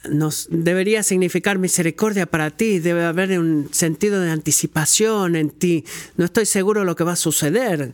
nos 0.10 0.48
debería 0.50 1.02
significar 1.02 1.58
misericordia 1.58 2.26
para 2.26 2.52
ti, 2.52 2.80
debe 2.80 3.06
haber 3.06 3.40
un 3.40 3.70
sentido 3.72 4.20
de 4.20 4.32
anticipación 4.32 5.36
en 5.36 5.50
ti. 5.50 5.86
No 6.18 6.26
estoy 6.26 6.46
seguro 6.46 6.82
de 6.82 6.86
lo 6.86 6.96
que 6.96 7.04
va 7.04 7.14
a 7.14 7.18
suceder. 7.18 7.94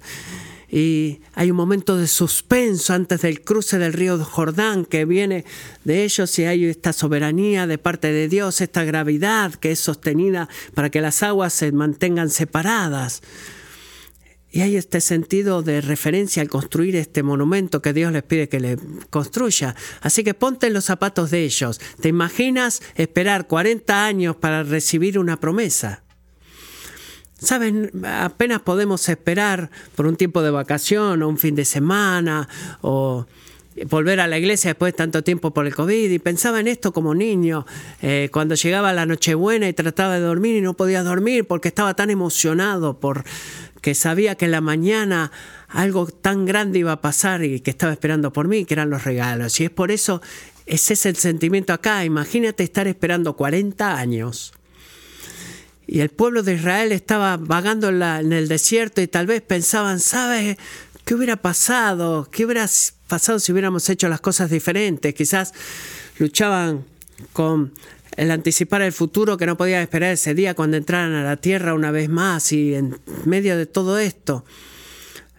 Y 0.72 1.22
hay 1.34 1.50
un 1.50 1.58
momento 1.58 1.98
de 1.98 2.08
suspenso 2.08 2.94
antes 2.94 3.22
del 3.22 3.42
cruce 3.42 3.80
del 3.80 3.94
río 3.94 4.24
Jordán 4.24 4.86
que 4.86 5.06
viene 5.06 5.46
de 5.84 6.04
ellos 6.04 6.38
y 6.38 6.46
hay 6.46 6.66
esta 6.66 6.94
soberanía 6.94 7.66
de 7.66 7.80
parte 7.80 8.12
de 8.12 8.28
Dios, 8.28 8.62
esta 8.62 8.84
gravedad 8.84 9.54
que 9.56 9.72
es 9.72 9.80
sostenida 9.80 10.48
para 10.76 10.92
que 10.92 11.02
las 11.02 11.24
aguas 11.24 11.54
se 11.54 11.72
mantengan 11.72 12.30
separadas. 12.30 13.22
Y 14.52 14.62
hay 14.62 14.78
este 14.78 15.00
sentido 15.00 15.62
de 15.62 15.82
referencia 15.82 16.42
al 16.42 16.50
construir 16.50 16.96
este 16.96 17.22
monumento 17.22 17.82
que 17.82 17.94
Dios 17.94 18.12
les 18.12 18.24
pide 18.24 18.50
que 18.50 18.60
le 18.60 18.78
construya. 19.10 19.76
Así 20.02 20.24
que 20.24 20.34
ponte 20.34 20.68
en 20.68 20.74
los 20.74 20.86
zapatos 20.86 21.30
de 21.30 21.44
ellos. 21.44 21.80
¿Te 22.02 22.10
imaginas 22.10 22.82
esperar 22.96 23.48
40 23.48 24.06
años 24.06 24.36
para 24.36 24.64
recibir 24.64 25.20
una 25.20 25.40
promesa? 25.40 26.04
Saben, 27.42 27.92
apenas 28.06 28.62
podemos 28.62 29.08
esperar 29.10 29.70
por 29.96 30.08
un 30.08 30.16
tiempo 30.16 30.42
de 30.42 30.52
vacación 30.52 31.24
o 31.24 31.30
un 31.30 31.38
fin 31.38 31.56
de 31.56 31.66
semana 31.66 32.48
o 32.82 33.26
volver 33.86 34.20
a 34.20 34.28
la 34.28 34.38
iglesia 34.38 34.72
después 34.72 34.94
de 34.94 34.98
tanto 34.98 35.24
tiempo 35.24 35.52
por 35.52 35.66
el 35.66 35.76
COVID 35.76 36.12
y 36.12 36.20
pensaba 36.20 36.60
en 36.60 36.68
esto 36.68 36.92
como 36.92 37.16
niño, 37.16 37.66
eh, 38.02 38.30
cuando 38.32 38.56
llegaba 38.56 38.94
la 38.94 39.06
Nochebuena 39.06 39.68
y 39.68 39.74
trataba 39.74 40.16
de 40.16 40.22
dormir 40.22 40.58
y 40.58 40.62
no 40.62 40.74
podía 40.74 41.04
dormir 41.04 41.46
porque 41.48 41.70
estaba 41.70 41.94
tan 41.94 42.10
emocionado 42.10 43.00
por 43.00 43.24
que 43.82 43.96
sabía 43.96 44.36
que 44.36 44.46
en 44.46 44.52
la 44.52 44.62
mañana 44.62 45.32
algo 45.70 46.08
tan 46.08 46.46
grande 46.46 46.80
iba 46.80 46.92
a 46.92 47.02
pasar 47.02 47.44
y 47.44 47.62
que 47.62 47.72
estaba 47.72 47.94
esperando 47.94 48.34
por 48.34 48.48
mí, 48.48 48.66
que 48.66 48.74
eran 48.74 48.90
los 48.90 49.06
regalos. 49.06 49.60
Y 49.60 49.66
es 49.66 49.70
por 49.70 49.92
eso, 49.92 50.22
ese 50.66 50.94
es 50.94 51.06
el 51.06 51.16
sentimiento 51.16 51.72
acá. 51.72 52.04
Imagínate 52.04 52.64
estar 52.64 52.88
esperando 52.88 53.36
40 53.36 53.98
años. 53.98 54.54
Y 55.92 56.02
el 56.02 56.10
pueblo 56.10 56.44
de 56.44 56.54
Israel 56.54 56.92
estaba 56.92 57.38
vagando 57.38 57.90
en, 57.90 58.32
el 58.32 58.48
desierto 58.48 59.02
y 59.02 59.08
tal 59.08 59.26
vez 59.26 59.42
pensaban, 59.42 60.00
¿sabes 60.00 60.56
qué 61.04 61.16
hubiera 61.16 61.38
pasado? 61.38 62.28
¿Qué 62.30 62.46
hubiera 62.46 62.68
pasado 63.08 63.40
si 63.40 63.52
hubiéramos 63.52 63.90
hecho 63.90 64.08
las 64.08 64.22
cosas 64.22 64.52
diferentes? 64.52 65.16
Quizás 65.16 65.52
luchaban 66.20 66.86
con 67.34 67.74
el 68.18 68.30
anticipar 68.30 68.84
el 68.84 68.92
futuro 68.92 69.36
que 69.36 69.48
no 69.48 69.58
podía 69.58 69.82
esperar 69.82 70.14
ese 70.14 70.36
día 70.36 70.54
cuando 70.54 70.78
entraran 70.78 71.14
a 71.14 71.24
la 71.24 71.38
tierra 71.38 71.74
una 71.74 71.90
vez 71.90 72.08
más 72.08 72.52
y 72.52 72.76
en 72.76 73.00
medio 73.26 73.58
de 73.58 73.66
todo 73.66 73.98
esto 73.98 74.46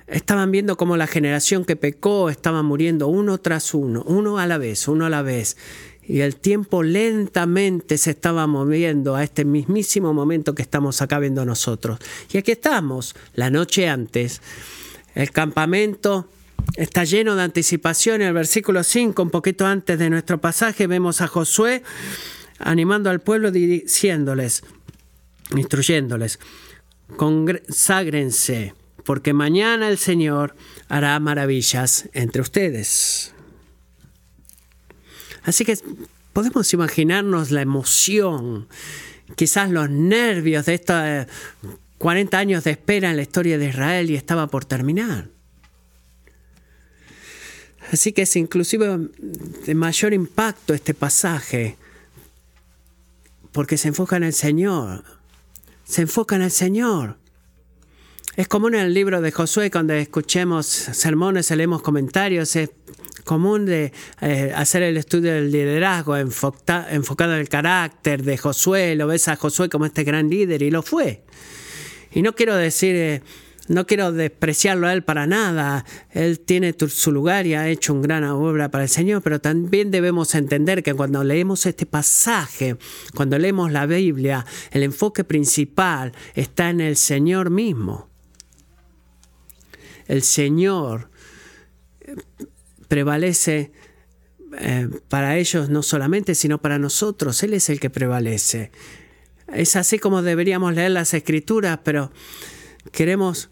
estaban 0.08 0.50
viendo 0.50 0.76
cómo 0.76 0.96
la 0.96 1.06
generación 1.06 1.64
que 1.64 1.76
pecó 1.76 2.28
estaba 2.28 2.64
muriendo 2.64 3.06
uno 3.06 3.38
tras 3.38 3.72
uno, 3.72 4.02
uno 4.02 4.40
a 4.40 4.48
la 4.48 4.58
vez, 4.58 4.88
uno 4.88 5.06
a 5.06 5.10
la 5.10 5.22
vez. 5.22 5.56
Y 6.10 6.22
el 6.22 6.34
tiempo 6.34 6.82
lentamente 6.82 7.96
se 7.96 8.10
estaba 8.10 8.48
moviendo 8.48 9.14
a 9.14 9.22
este 9.22 9.44
mismísimo 9.44 10.12
momento 10.12 10.56
que 10.56 10.62
estamos 10.62 11.00
acá 11.02 11.20
viendo 11.20 11.44
nosotros. 11.44 12.00
Y 12.32 12.38
aquí 12.38 12.50
estamos, 12.50 13.14
la 13.34 13.48
noche 13.48 13.88
antes. 13.88 14.42
El 15.14 15.30
campamento 15.30 16.28
está 16.74 17.04
lleno 17.04 17.36
de 17.36 17.44
anticipación. 17.44 18.22
En 18.22 18.26
el 18.26 18.34
versículo 18.34 18.82
5, 18.82 19.22
un 19.22 19.30
poquito 19.30 19.66
antes 19.66 20.00
de 20.00 20.10
nuestro 20.10 20.40
pasaje, 20.40 20.88
vemos 20.88 21.20
a 21.20 21.28
Josué 21.28 21.84
animando 22.58 23.08
al 23.08 23.20
pueblo 23.20 23.52
diciéndoles, 23.52 24.64
instruyéndoles, 25.54 26.40
conságrense, 27.16 28.74
porque 29.04 29.32
mañana 29.32 29.88
el 29.88 29.96
Señor 29.96 30.56
hará 30.88 31.20
maravillas 31.20 32.08
entre 32.14 32.42
ustedes. 32.42 33.32
Así 35.44 35.64
que 35.64 35.78
podemos 36.32 36.72
imaginarnos 36.72 37.50
la 37.50 37.62
emoción, 37.62 38.68
quizás 39.36 39.70
los 39.70 39.90
nervios 39.90 40.66
de 40.66 40.74
estos 40.74 41.26
40 41.98 42.38
años 42.38 42.64
de 42.64 42.72
espera 42.72 43.10
en 43.10 43.16
la 43.16 43.22
historia 43.22 43.58
de 43.58 43.68
Israel 43.68 44.10
y 44.10 44.16
estaba 44.16 44.46
por 44.46 44.64
terminar. 44.64 45.28
Así 47.92 48.12
que 48.12 48.22
es 48.22 48.36
inclusive 48.36 49.08
de 49.66 49.74
mayor 49.74 50.14
impacto 50.14 50.74
este 50.74 50.94
pasaje 50.94 51.76
porque 53.52 53.76
se 53.76 53.88
enfoca 53.88 54.16
en 54.16 54.24
el 54.24 54.32
Señor. 54.32 55.04
se 55.84 56.02
enfoca 56.02 56.36
en 56.36 56.42
el 56.42 56.52
Señor. 56.52 57.19
Es 58.40 58.48
común 58.48 58.74
en 58.74 58.86
el 58.86 58.94
libro 58.94 59.20
de 59.20 59.32
Josué, 59.32 59.70
cuando 59.70 59.92
escuchemos 59.92 60.64
sermones, 60.64 61.50
leemos 61.50 61.82
comentarios, 61.82 62.56
es 62.56 62.70
común 63.22 63.66
de 63.66 63.92
eh, 64.22 64.50
hacer 64.56 64.82
el 64.82 64.96
estudio 64.96 65.34
del 65.34 65.52
liderazgo 65.52 66.16
enfocado 66.16 67.34
en 67.34 67.38
el 67.38 67.50
carácter 67.50 68.22
de 68.22 68.38
Josué. 68.38 68.94
Lo 68.94 69.08
ves 69.08 69.28
a 69.28 69.36
Josué 69.36 69.68
como 69.68 69.84
este 69.84 70.04
gran 70.04 70.30
líder 70.30 70.62
y 70.62 70.70
lo 70.70 70.80
fue. 70.82 71.22
Y 72.12 72.22
no 72.22 72.34
quiero 72.34 72.56
decir, 72.56 72.96
eh, 72.96 73.22
no 73.68 73.86
quiero 73.86 74.10
despreciarlo 74.10 74.86
a 74.86 74.94
él 74.94 75.04
para 75.04 75.26
nada. 75.26 75.84
Él 76.08 76.40
tiene 76.40 76.74
su 76.88 77.12
lugar 77.12 77.46
y 77.46 77.52
ha 77.52 77.68
hecho 77.68 77.92
una 77.92 78.04
gran 78.04 78.24
obra 78.24 78.70
para 78.70 78.84
el 78.84 78.90
Señor, 78.90 79.20
pero 79.20 79.42
también 79.42 79.90
debemos 79.90 80.34
entender 80.34 80.82
que 80.82 80.94
cuando 80.94 81.22
leemos 81.24 81.66
este 81.66 81.84
pasaje, 81.84 82.78
cuando 83.14 83.38
leemos 83.38 83.70
la 83.70 83.84
Biblia, 83.84 84.46
el 84.70 84.82
enfoque 84.82 85.24
principal 85.24 86.12
está 86.34 86.70
en 86.70 86.80
el 86.80 86.96
Señor 86.96 87.50
mismo. 87.50 88.09
El 90.10 90.22
Señor 90.24 91.08
prevalece 92.88 93.70
eh, 94.58 94.88
para 95.08 95.36
ellos 95.36 95.70
no 95.70 95.84
solamente, 95.84 96.34
sino 96.34 96.60
para 96.60 96.80
nosotros. 96.80 97.40
Él 97.44 97.54
es 97.54 97.70
el 97.70 97.78
que 97.78 97.90
prevalece. 97.90 98.72
Es 99.46 99.76
así 99.76 100.00
como 100.00 100.22
deberíamos 100.22 100.74
leer 100.74 100.90
las 100.90 101.14
escrituras, 101.14 101.78
pero 101.84 102.10
queremos 102.90 103.50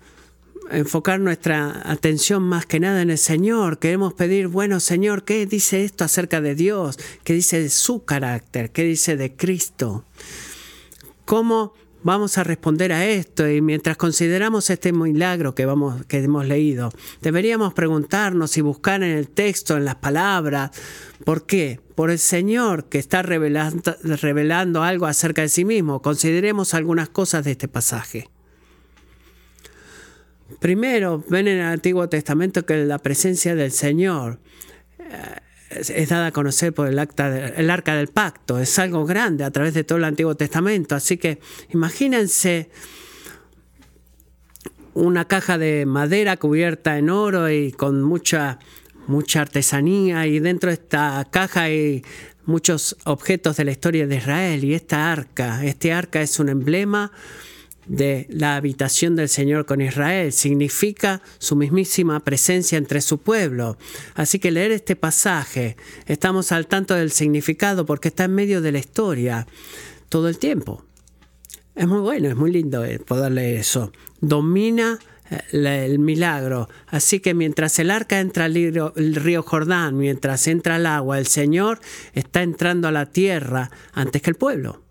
enfocar 0.73 1.21
nuestra 1.21 1.81
atención 1.89 2.43
más 2.43 2.67
que 2.67 2.81
nada 2.81 3.03
en 3.03 3.11
el 3.11 3.19
Señor. 3.19 3.79
Queremos 3.79 4.15
pedir, 4.15 4.49
bueno 4.49 4.81
Señor, 4.81 5.25
¿qué 5.25 5.47
dice 5.47 5.85
esto 5.85 6.03
acerca 6.03 6.41
de 6.41 6.57
Dios? 6.57 6.99
¿Qué 7.23 7.35
dice 7.35 7.63
de 7.63 7.71
su 7.71 8.05
carácter? 8.05 8.73
¿Qué 8.73 8.83
dice 8.83 9.17
de 9.17 9.37
Cristo? 9.37 10.05
¿Cómo 11.25 11.75
vamos 12.03 12.39
a 12.39 12.45
responder 12.45 12.93
a 12.93 13.07
esto? 13.07 13.49
Y 13.49 13.61
mientras 13.61 13.97
consideramos 13.97 14.71
este 14.71 14.93
milagro 14.93 15.55
que, 15.55 15.67
vamos, 15.67 16.05
que 16.07 16.19
hemos 16.19 16.47
leído, 16.47 16.93
deberíamos 17.23 17.75
preguntarnos 17.75 18.57
y 18.57 18.61
buscar 18.61 19.03
en 19.03 19.17
el 19.17 19.29
texto, 19.29 19.77
en 19.77 19.85
las 19.85 19.97
palabras, 19.97 20.71
¿por 21.25 21.47
qué? 21.47 21.81
Por 21.95 22.11
el 22.11 22.19
Señor 22.19 22.89
que 22.89 22.99
está 22.99 23.23
revelando, 23.23 23.97
revelando 24.03 24.83
algo 24.83 25.07
acerca 25.07 25.43
de 25.43 25.49
sí 25.49 25.65
mismo. 25.65 26.03
Consideremos 26.03 26.75
algunas 26.75 27.09
cosas 27.09 27.45
de 27.45 27.53
este 27.53 27.69
pasaje. 27.69 28.29
Primero, 30.61 31.23
ven 31.29 31.47
en 31.47 31.59
el 31.59 31.67
Antiguo 31.67 32.09
Testamento 32.09 32.65
que 32.65 32.85
la 32.85 32.99
presencia 32.99 33.55
del 33.55 33.71
Señor 33.71 34.41
es 35.71 36.09
dada 36.09 36.29
a 36.29 36.33
conocer 36.33 36.73
por 36.73 36.89
el, 36.89 36.99
acta 36.99 37.49
el 37.49 37.71
arca 37.71 37.95
del 37.95 38.09
pacto. 38.09 38.59
Es 38.59 38.79
algo 38.79 39.05
grande 39.05 39.45
a 39.45 39.51
través 39.51 39.75
de 39.75 39.85
todo 39.85 39.99
el 39.99 40.05
Antiguo 40.05 40.35
Testamento. 40.35 40.95
Así 40.95 41.19
que 41.19 41.41
imagínense 41.71 42.71
una 44.95 45.27
caja 45.27 45.59
de 45.59 45.87
madera 45.87 46.37
cubierta 46.37 46.99
en 46.99 47.11
oro 47.11 47.51
y 47.51 47.73
con 47.73 48.03
mucha, 48.03 48.59
mucha 49.07 49.43
artesanía. 49.43 50.27
Y 50.27 50.41
dentro 50.41 50.71
de 50.71 50.75
esta 50.75 51.27
caja 51.31 51.63
hay 51.63 52.03
muchos 52.47 52.97
objetos 53.05 53.57
de 53.59 53.65
la 53.65 53.73
historia 53.73 54.07
de 54.07 54.17
Israel. 54.17 54.65
Y 54.65 54.75
esta 54.75 55.13
arca, 55.13 55.65
este 55.65 55.93
arca 55.93 56.23
es 56.23 56.39
un 56.41 56.49
emblema 56.49 57.13
de 57.89 58.27
la 58.31 58.57
habitación 58.57 59.17
del 59.17 59.29
Señor 59.29 59.67
con 59.67 59.81
Israel, 59.81 60.33
significa 60.33 61.23
su 61.39 61.57
mismísima 61.57 62.21
presencia 62.21 62.79
entre 62.79 63.01
su 63.01 63.19
pueblo. 63.19 63.77
Así 64.15 64.39
que 64.39 64.51
leer 64.51 64.73
este 64.73 64.95
pasaje, 64.95 65.77
estamos 66.07 66.53
al 66.53 66.67
tanto 66.67 66.95
del 66.95 67.11
significado 67.11 67.87
porque 67.87 68.09
está 68.09 68.25
en 68.25 68.35
medio 68.35 68.61
de 68.61 68.73
la 68.73 68.79
historia 68.79 69.47
todo 70.09 70.29
el 70.29 70.39
tiempo. 70.39 70.85
Es 71.75 71.87
muy 71.87 72.01
bueno, 72.01 72.29
es 72.29 72.37
muy 72.37 72.53
lindo 72.53 72.85
eh, 72.85 72.99
poder 72.99 73.33
leer 73.33 73.61
eso. 73.61 73.93
Domina 74.21 74.99
eh, 75.31 75.85
el 75.85 75.99
milagro. 75.99 76.69
Así 76.89 77.21
que 77.21 77.35
mientras 77.35 77.79
el 77.79 77.91
arca 77.91 78.21
entra 78.21 78.47
al 78.47 78.55
río 78.55 79.43
Jordán, 79.43 79.97
mientras 79.97 80.47
entra 80.49 80.77
el 80.77 80.87
agua, 80.87 81.19
el 81.19 81.27
Señor 81.27 81.81
está 82.15 82.43
entrando 82.43 82.89
a 82.89 82.93
la 82.93 83.07
tierra 83.07 83.71
antes 83.93 84.23
que 84.23 84.31
el 84.31 84.37
pueblo. 84.37 84.83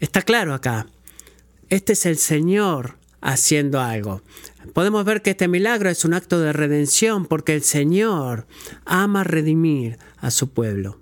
Está 0.00 0.22
claro 0.22 0.52
acá. 0.52 0.86
Este 1.74 1.94
es 1.94 2.06
el 2.06 2.18
Señor 2.18 2.98
haciendo 3.20 3.80
algo. 3.80 4.22
Podemos 4.74 5.04
ver 5.04 5.22
que 5.22 5.30
este 5.30 5.48
milagro 5.48 5.90
es 5.90 6.04
un 6.04 6.14
acto 6.14 6.38
de 6.38 6.52
redención 6.52 7.26
porque 7.26 7.52
el 7.52 7.64
Señor 7.64 8.46
ama 8.84 9.24
redimir 9.24 9.98
a 10.18 10.30
su 10.30 10.50
pueblo. 10.50 11.00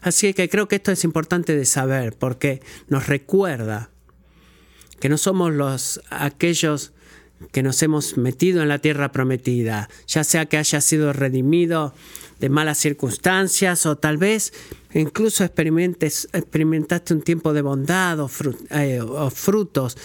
Así 0.00 0.32
que 0.32 0.48
creo 0.48 0.68
que 0.68 0.76
esto 0.76 0.92
es 0.92 1.02
importante 1.02 1.56
de 1.56 1.64
saber 1.64 2.16
porque 2.16 2.62
nos 2.86 3.08
recuerda 3.08 3.90
que 5.00 5.08
no 5.08 5.18
somos 5.18 5.52
los 5.52 6.00
aquellos 6.10 6.92
que 7.50 7.62
nos 7.62 7.82
hemos 7.82 8.16
metido 8.16 8.62
en 8.62 8.68
la 8.68 8.78
tierra 8.78 9.12
prometida, 9.12 9.88
ya 10.06 10.24
sea 10.24 10.46
que 10.46 10.58
haya 10.58 10.80
sido 10.80 11.12
redimido 11.12 11.94
de 12.40 12.48
malas 12.48 12.78
circunstancias 12.78 13.86
o 13.86 13.96
tal 13.96 14.18
vez 14.18 14.52
incluso 14.94 15.44
experimentaste 15.44 17.14
un 17.14 17.22
tiempo 17.22 17.52
de 17.52 17.62
bondad 17.62 18.18
eh, 18.70 19.00
o, 19.00 19.30
frutos. 19.30 19.96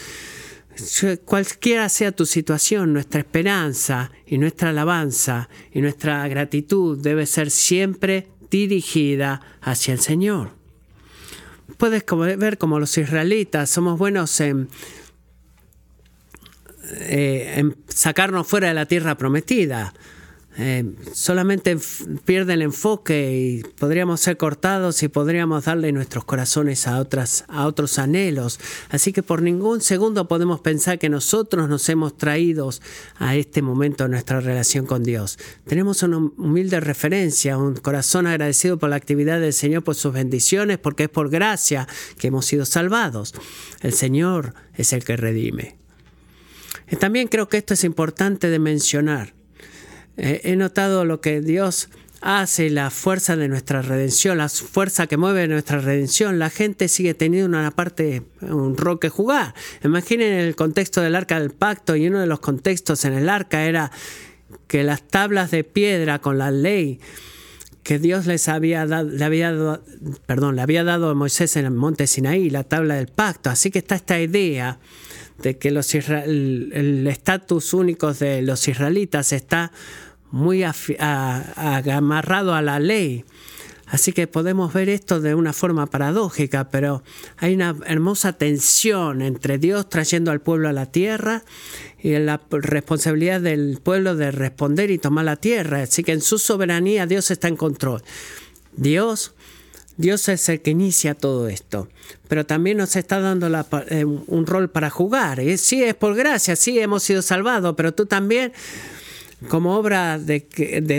Cualquiera 1.26 1.89
sea 1.89 2.12
tu 2.12 2.28
situación, 2.28 2.93
nuestra 2.93 3.21
esperanza 3.21 4.12
y 4.28 4.38
nuestra 4.38 4.69
alabanza 4.69 5.50
y 5.73 5.82
nuestra 5.82 6.28
gratitud 6.28 7.00
debe 7.00 7.26
ser 7.26 7.50
siempre 7.50 8.28
dirigida 8.52 9.41
hacia 9.62 9.93
el 9.93 10.00
Señor. 10.00 10.52
Puedes 11.78 12.04
ver 12.38 12.60
como 12.60 12.80
los 12.80 12.95
israelitas 12.97 13.71
somos 13.71 13.97
buenos 13.97 14.39
en 14.39 14.69
eh, 16.91 17.71
sacarnos 17.88 18.47
fuera 18.47 18.69
de 18.69 18.73
la 18.73 18.86
tierra 18.86 19.17
prometida. 19.17 19.93
Eh, 20.60 20.95
solamente 21.13 21.78
pierde 22.26 22.54
el 22.54 22.63
enfoque 22.63 23.32
y 23.32 23.62
podríamos 23.78 24.21
ser 24.21 24.38
cortados 24.38 25.04
y 25.04 25.08
podríamos 25.08 25.65
darle 25.65 25.91
nuestros 25.91 26.26
corazones 26.26 26.88
a, 26.88 27.00
otras, 27.00 27.45
a 27.47 27.67
otros 27.67 28.00
anhelos. 28.00 28.60
Así 28.89 29.13
que 29.13 29.21
por 29.21 29.43
ningún 29.43 29.82
segundo 29.82 30.28
podemos 30.28 30.60
pensar 30.62 30.97
que 30.97 31.10
nosotros 31.10 31.69
nos 31.69 31.88
hemos 31.89 32.17
traído 32.17 32.71
a 33.19 33.36
este 33.36 33.62
momento 33.62 34.06
de 34.06 34.10
nuestra 34.10 34.41
relación 34.41 34.88
con 34.88 35.04
Dios. 35.04 35.38
Tenemos 35.67 36.02
una 36.02 36.17
humilde 36.17 36.80
referencia, 36.80 37.60
un 37.60 37.76
corazón 37.76 38.26
agradecido 38.26 38.80
por 38.80 38.89
la 38.89 38.95
actividad 38.95 39.39
del 39.39 39.54
Señor, 39.54 39.84
por 39.84 39.93
sus 39.93 40.12
bendiciones, 40.12 40.80
porque 40.80 41.04
es 41.04 41.10
por 41.10 41.30
gracia 41.30 41.88
que 42.17 42.28
hemos 42.30 42.47
sido 42.47 42.65
salvados. 42.65 43.36
El 43.82 43.93
Señor 43.93 44.56
es 44.73 44.91
el 44.91 45.04
que 45.04 45.17
redime. 45.17 45.87
También 46.95 47.28
creo 47.28 47.50
que 47.50 47.58
esto 47.58 47.73
es 47.73 47.84
importante 47.84 48.50
de 48.50 48.60
mencionar. 48.60 49.34
Eh, 50.15 50.41
he 50.45 50.56
notado 50.56 51.06
lo 51.06 51.21
que 51.21 51.41
Dios 51.41 51.89
hace, 52.21 52.69
la 52.69 52.89
fuerza 52.89 53.36
de 53.36 53.47
nuestra 53.47 53.82
redención, 53.82 54.38
la 54.38 54.50
fuerza 54.50 55.08
que 55.08 55.17
mueve 55.17 55.47
nuestra 55.47 55.80
redención. 55.80 56.39
La 56.39 56.50
gente 56.50 56.88
sigue 56.88 57.13
teniendo 57.13 57.58
una 57.58 57.71
parte, 57.71 58.23
un 58.41 58.78
rol 58.78 59.00
que 59.00 59.10
jugar. 59.10 59.54
Imaginen 59.84 60.34
el 60.34 60.56
contexto 60.56 61.02
del 61.02 61.15
arca 61.15 61.39
del 61.39 61.52
pacto 61.52 61.95
y 61.95 62.08
uno 62.08 62.19
de 62.19 62.28
los 62.28 62.39
contextos 62.39 63.06
en 63.06 63.13
el 63.13 63.30
arca 63.30 63.65
era 63.65 63.91
que 64.67 64.84
las 64.84 65.02
tablas 65.08 65.52
de 65.52 65.63
piedra 65.63 66.19
con 66.19 66.38
la 66.38 66.52
ley 66.52 67.00
que 67.84 68.00
Dios 68.00 68.26
les 68.26 68.50
había 68.50 68.86
dado, 68.86 69.10
le 69.10 69.23
había 69.23 69.54
dado, 69.54 69.82
perdón, 70.26 70.58
le 70.58 70.62
había 70.62 70.84
dado 70.84 71.10
a 71.10 71.13
Moisés 71.13 71.56
en 71.56 71.65
el 71.65 71.71
monte 71.71 72.06
Sinaí, 72.06 72.50
la 72.50 72.65
tabla 72.65 72.95
del 72.95 73.08
pacto. 73.08 73.50
Así 73.50 73.71
que 73.71 73.80
está 73.80 73.95
esta 73.95 74.19
idea 74.19 74.80
de 75.41 75.58
que 75.58 75.71
los 75.71 75.93
el 75.93 77.06
estatus 77.08 77.73
único 77.73 78.13
de 78.13 78.41
los 78.41 78.67
israelitas 78.67 79.34
está 79.34 79.71
muy 80.32 80.63
amarrado 80.63 82.54
a 82.54 82.62
la 82.62 82.80
ley. 82.80 83.26
Así 83.88 84.12
que 84.12 84.28
podemos 84.28 84.73
ver 84.73 84.89
esto 84.89 85.21
de 85.21 85.34
una 85.34 85.54
forma 85.54 85.86
paradójica, 85.86 86.69
pero 86.69 87.04
hay 87.38 87.56
una 87.56 87.73
hermosa 87.86 88.34
tensión 88.34 89.21
entre 89.21 89.60
Dios 89.60 89.88
trayendo 89.88 90.32
al 90.32 90.41
pueblo 90.41 90.67
a 90.67 90.73
la 90.73 90.88
tierra 90.88 91.43
y 91.97 92.17
la 92.19 92.41
responsabilidad 92.50 93.39
del 93.39 93.80
pueblo 93.82 94.17
de 94.17 94.32
responder 94.32 94.91
y 94.91 94.97
tomar 94.97 95.23
la 95.23 95.38
tierra. 95.38 95.84
Así 95.84 96.04
que 96.04 96.12
en 96.12 96.21
su 96.21 96.38
soberanía 96.38 97.06
Dios 97.06 97.32
está 97.32 97.47
en 97.47 97.56
control. 97.56 98.04
Dios, 98.76 99.34
Dios 99.98 100.30
es 100.30 100.48
el 100.50 100.62
que 100.62 100.72
inicia 100.72 101.16
todo 101.16 101.48
esto, 101.48 101.90
pero 102.28 102.46
también 102.46 102.78
nos 102.78 102.96
está 102.96 103.20
dando 103.20 103.48
eh, 103.90 104.06
un 104.06 104.46
rol 104.46 104.70
para 104.70 104.90
jugar. 104.90 105.40
Y 105.40 105.58
sí, 105.58 105.84
es 105.84 105.96
por 105.96 106.16
gracia, 106.16 106.56
sí, 106.56 106.80
hemos 106.80 107.04
sido 107.04 107.22
salvados, 107.22 107.74
pero 107.76 107.94
tú 107.94 108.06
también 108.06 108.54
como 109.50 109.76
obra 109.78 110.18
de, 110.18 110.40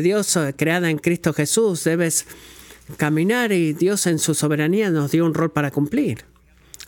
Dios 0.02 0.36
eh, 0.36 0.54
creada 0.56 0.90
en 0.90 0.98
Cristo 0.98 1.32
Jesús, 1.32 1.84
debes 1.84 2.26
caminar 2.96 3.52
y 3.52 3.72
Dios 3.72 4.06
en 4.06 4.18
su 4.18 4.34
soberanía 4.34 4.90
nos 4.90 5.10
dio 5.10 5.24
un 5.24 5.34
rol 5.34 5.50
para 5.50 5.70
cumplir. 5.70 6.24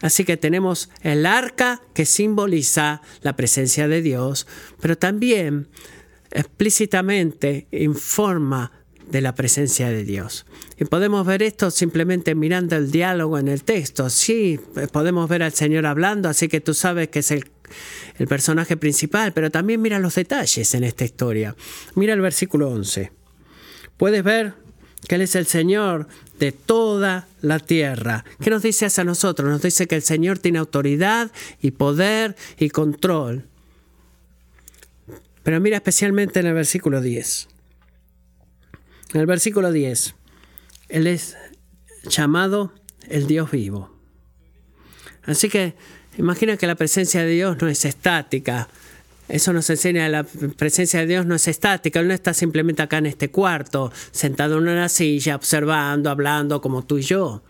Así 0.01 0.25
que 0.25 0.37
tenemos 0.37 0.89
el 1.03 1.27
arca 1.27 1.83
que 1.93 2.07
simboliza 2.07 3.03
la 3.23 3.37
presencia 3.37 3.87
de 3.87 4.01
Dios, 4.01 4.47
pero 4.81 4.97
también 4.97 5.69
explícitamente 6.31 7.67
informa 7.71 8.73
de 9.11 9.21
la 9.21 9.35
presencia 9.35 9.91
de 9.91 10.05
Dios. 10.05 10.47
Y 10.79 10.85
podemos 10.85 11.27
ver 11.27 11.43
esto 11.43 11.71
simplemente 11.71 12.35
mirando 12.35 12.77
el 12.77 12.91
diálogo 12.91 13.39
en 13.39 13.49
el 13.49 13.63
texto. 13.63 14.09
Sí, 14.11 14.61
podemos 14.93 15.29
ver 15.29 15.43
al 15.43 15.53
Señor 15.53 15.87
hablando, 15.87 16.29
así 16.29 16.49
que 16.49 16.61
tú 16.61 16.75
sabes 16.75 17.09
que 17.09 17.21
es 17.21 17.31
el, 17.31 17.49
el 18.19 18.27
personaje 18.27 18.77
principal, 18.77 19.33
pero 19.33 19.51
también 19.51 19.83
mira 19.83 19.99
los 19.99 20.15
detalles 20.15 20.75
en 20.75 20.85
esta 20.85 21.05
historia. 21.05 21.55
Mira 21.95 22.15
el 22.15 22.21
versículo 22.21 22.71
11. 22.71 23.13
Puedes 23.97 24.23
ver 24.23 24.55
que 25.07 25.17
Él 25.17 25.23
es 25.23 25.35
el 25.35 25.47
Señor 25.47 26.09
de 26.39 26.53
toda 26.53 27.27
la 27.41 27.59
tierra. 27.59 28.25
¿Qué 28.41 28.51
nos 28.51 28.63
dice 28.63 28.87
hacia 28.87 29.05
nosotros? 29.05 29.49
Nos 29.49 29.63
dice 29.63 29.87
que 29.87 29.97
el 29.97 30.03
Señor 30.03 30.39
tiene 30.39 30.59
autoridad 30.59 31.31
y 31.61 31.73
poder 31.73 32.37
y 32.59 32.71
control. 32.71 33.45
Pero 35.43 35.61
mira 35.61 35.77
especialmente 35.77 36.41
en 36.41 36.47
el 36.47 36.55
versículo 36.55 37.01
10. 37.01 37.49
En 39.13 39.21
el 39.21 39.27
versículo 39.27 39.73
10, 39.73 40.15
Él 40.89 41.07
es 41.07 41.37
llamado 42.05 42.73
el 43.09 43.27
Dios 43.27 43.51
vivo. 43.51 43.91
Así 45.25 45.49
que 45.49 45.75
imagina 46.17 46.57
que 46.57 46.67
la 46.67 46.77
presencia 46.77 47.23
de 47.23 47.31
Dios 47.31 47.57
no 47.61 47.69
es 47.69 47.85
estática, 47.85 48.69
eso 49.31 49.53
nos 49.53 49.71
enseña 49.71 50.09
la 50.09 50.25
presencia 50.25 51.01
de 51.01 51.07
Dios 51.07 51.25
no 51.25 51.37
es 51.37 51.47
estática, 51.47 52.01
Él 52.01 52.09
no 52.09 52.15
está 52.15 52.35
simplemente 52.35 52.83
acá 52.83 52.99
en 52.99 53.07
este 53.07 53.31
cuarto, 53.31 53.93
sentado 54.11 54.59
en 54.59 54.69
una 54.69 54.89
silla, 54.89 55.37
observando, 55.37 56.11
hablando 56.11 56.61
como 56.61 56.85
tú 56.85 56.99
y 56.99 57.03
yo. 57.03 57.43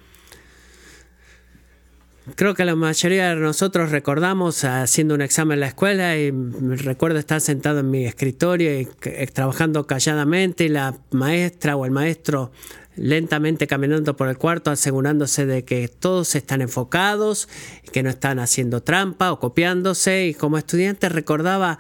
Creo 2.37 2.54
que 2.54 2.64
la 2.64 2.76
mayoría 2.76 3.30
de 3.30 3.37
nosotros 3.37 3.90
recordamos 3.90 4.64
haciendo 4.64 5.14
un 5.14 5.22
examen 5.22 5.54
en 5.54 5.61
la 5.61 5.66
escuela 5.68 6.18
y 6.18 6.30
recuerdo 6.30 7.18
estar 7.18 7.40
sentado 7.40 7.80
en 7.80 7.90
mi 7.90 8.04
escritorio 8.04 8.78
y 8.78 8.87
trabajando 9.33 9.87
calladamente 9.87 10.64
y 10.64 10.68
la 10.68 10.96
maestra 11.11 11.76
o 11.76 11.87
el 11.87 11.90
maestro 11.90 12.52
lentamente 12.96 13.66
caminando 13.66 14.16
por 14.16 14.28
el 14.28 14.37
cuarto 14.37 14.70
asegurándose 14.70 15.46
de 15.46 15.64
que 15.64 15.88
todos 15.88 16.35
están 16.35 16.61
enfocados, 16.61 17.48
que 17.92 18.02
no 18.02 18.11
están 18.11 18.38
haciendo 18.38 18.83
trampa 18.83 19.33
o 19.33 19.40
copiándose 19.40 20.26
y 20.26 20.35
como 20.35 20.59
estudiante 20.59 21.09
recordaba 21.09 21.78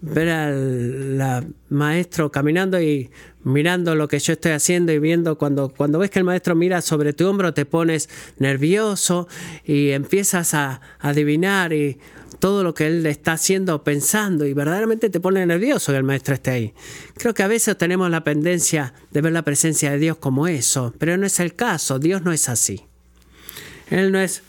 ver 0.00 0.28
al 0.28 1.54
maestro 1.68 2.30
caminando 2.30 2.80
y 2.80 3.10
mirando 3.42 3.94
lo 3.94 4.08
que 4.08 4.18
yo 4.18 4.34
estoy 4.34 4.52
haciendo 4.52 4.92
y 4.92 4.98
viendo 4.98 5.38
cuando, 5.38 5.70
cuando 5.70 5.98
ves 5.98 6.10
que 6.10 6.20
el 6.20 6.24
maestro 6.24 6.54
mira 6.54 6.80
sobre 6.82 7.12
tu 7.12 7.26
hombro 7.26 7.54
te 7.54 7.64
pones 7.64 8.08
nervioso 8.38 9.26
y 9.64 9.90
empiezas 9.90 10.54
a 10.54 10.80
adivinar 11.00 11.72
y 11.72 11.98
todo 12.38 12.62
lo 12.62 12.74
que 12.74 12.86
él 12.86 13.04
está 13.06 13.32
haciendo, 13.32 13.82
pensando, 13.82 14.46
y 14.46 14.54
verdaderamente 14.54 15.10
te 15.10 15.18
pone 15.18 15.44
nervioso 15.44 15.92
que 15.92 15.98
el 15.98 16.04
maestro 16.04 16.34
esté 16.34 16.50
ahí. 16.50 16.74
Creo 17.16 17.34
que 17.34 17.42
a 17.42 17.48
veces 17.48 17.76
tenemos 17.76 18.10
la 18.10 18.22
tendencia 18.22 18.94
de 19.10 19.20
ver 19.20 19.32
la 19.32 19.42
presencia 19.42 19.90
de 19.90 19.98
Dios 19.98 20.18
como 20.18 20.46
eso, 20.46 20.94
pero 20.98 21.16
no 21.16 21.26
es 21.26 21.40
el 21.40 21.54
caso, 21.54 21.98
Dios 21.98 22.22
no 22.22 22.32
es 22.32 22.48
así. 22.48 22.84
Él 23.90 24.12
no 24.12 24.20
es 24.20 24.42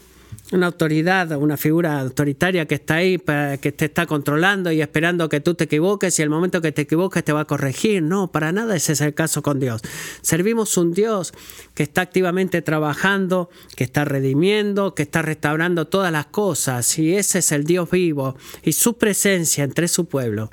una 0.52 0.68
autoridad, 0.68 1.32
una 1.38 1.58
figura 1.58 2.00
autoritaria 2.00 2.66
que 2.66 2.76
está 2.76 2.96
ahí, 2.96 3.20
que 3.62 3.72
te 3.72 3.86
está 3.86 4.06
controlando 4.08 4.72
y 4.72 4.82
esperando 4.82 5.30
que 5.30 5.42
tú 5.42 5.54
te 5.54 5.66
equivoques 5.66 6.18
y 6.18 6.22
el 6.24 6.30
momento 6.30 6.62
que 6.62 6.72
te 6.72 6.84
equivoques 6.84 7.24
te 7.24 7.34
va 7.34 7.42
a 7.42 7.46
corregir. 7.46 8.02
No, 8.02 8.32
para 8.32 8.52
nada 8.52 8.76
ese 8.76 8.94
es 8.94 9.02
el 9.02 9.14
caso 9.14 9.44
con 9.44 9.60
Dios. 9.60 9.82
Servimos 10.22 10.76
un 10.78 10.94
Dios 10.94 11.34
que 11.76 11.84
está 11.84 12.02
activamente 12.02 12.62
trabajando, 12.62 13.50
que 13.76 13.84
está 13.84 14.06
redimiendo, 14.06 14.96
que 14.96 15.04
está 15.04 15.22
restaurando 15.22 15.88
todas 15.88 16.12
las 16.12 16.26
cosas 16.28 16.98
y 16.98 17.16
ese 17.16 17.40
es 17.40 17.52
el 17.52 17.64
Dios 17.64 17.92
vivo 17.92 18.36
y 18.64 18.74
su 18.74 18.98
presencia 18.98 19.64
entre 19.64 19.88
su 19.88 20.06
pueblo 20.06 20.50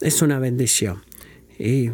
es 0.00 0.22
una 0.22 0.38
bendición. 0.38 1.02
Y 1.58 1.90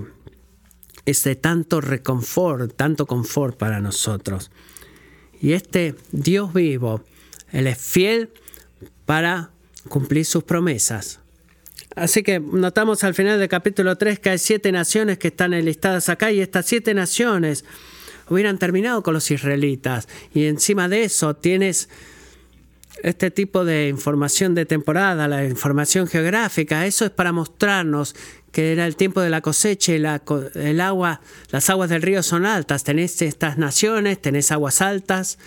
es 1.04 1.24
de 1.24 1.36
tanto 1.36 1.80
reconfort, 1.80 2.74
tanto 2.74 3.06
confort 3.06 3.56
para 3.56 3.80
nosotros. 3.80 4.50
Y 5.40 5.52
este 5.52 5.94
Dios 6.12 6.52
vivo, 6.52 7.02
Él 7.52 7.66
es 7.66 7.78
fiel 7.78 8.30
para 9.06 9.50
cumplir 9.88 10.24
sus 10.24 10.44
promesas. 10.44 11.20
Así 11.96 12.22
que 12.22 12.38
notamos 12.38 13.02
al 13.02 13.14
final 13.14 13.38
del 13.38 13.48
capítulo 13.48 13.96
3 13.96 14.20
que 14.20 14.30
hay 14.30 14.38
siete 14.38 14.70
naciones 14.70 15.18
que 15.18 15.28
están 15.28 15.54
enlistadas 15.54 16.08
acá 16.08 16.30
y 16.30 16.40
estas 16.40 16.66
siete 16.66 16.94
naciones 16.94 17.64
hubieran 18.28 18.58
terminado 18.58 19.02
con 19.02 19.14
los 19.14 19.30
israelitas. 19.30 20.08
Y 20.32 20.44
encima 20.44 20.88
de 20.88 21.04
eso 21.04 21.34
tienes 21.34 21.88
este 23.02 23.30
tipo 23.30 23.64
de 23.64 23.88
información 23.88 24.54
de 24.54 24.66
temporada, 24.66 25.28
la 25.28 25.44
información 25.44 26.06
geográfica. 26.06 26.86
Eso 26.86 27.04
es 27.04 27.10
para 27.10 27.32
mostrarnos 27.32 28.14
que 28.52 28.72
era 28.72 28.86
el 28.86 28.96
tiempo 28.96 29.20
de 29.20 29.30
la 29.30 29.40
cosecha 29.40 29.92
y 29.92 29.96
el 29.96 30.80
agua, 30.80 31.20
las 31.50 31.70
aguas 31.70 31.88
del 31.88 32.02
río 32.02 32.22
son 32.22 32.46
altas. 32.46 32.84
Tenés 32.84 33.22
estas 33.22 33.58
naciones, 33.58 34.20
tenés 34.20 34.50
aguas 34.50 34.80
altas. 34.80 35.38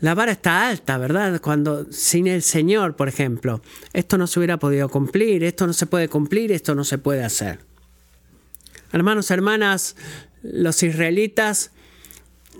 La 0.00 0.14
vara 0.14 0.32
está 0.32 0.68
alta, 0.68 0.98
¿verdad? 0.98 1.40
Cuando 1.40 1.90
sin 1.90 2.26
el 2.26 2.42
Señor, 2.42 2.96
por 2.96 3.08
ejemplo, 3.08 3.62
esto 3.94 4.18
no 4.18 4.26
se 4.26 4.38
hubiera 4.38 4.58
podido 4.58 4.88
cumplir, 4.90 5.42
esto 5.44 5.66
no 5.66 5.72
se 5.72 5.86
puede 5.86 6.08
cumplir, 6.08 6.52
esto 6.52 6.74
no 6.74 6.84
se 6.84 6.98
puede 6.98 7.24
hacer. 7.24 7.60
Hermanos, 8.92 9.30
hermanas, 9.30 9.96
los 10.42 10.82
israelitas 10.82 11.70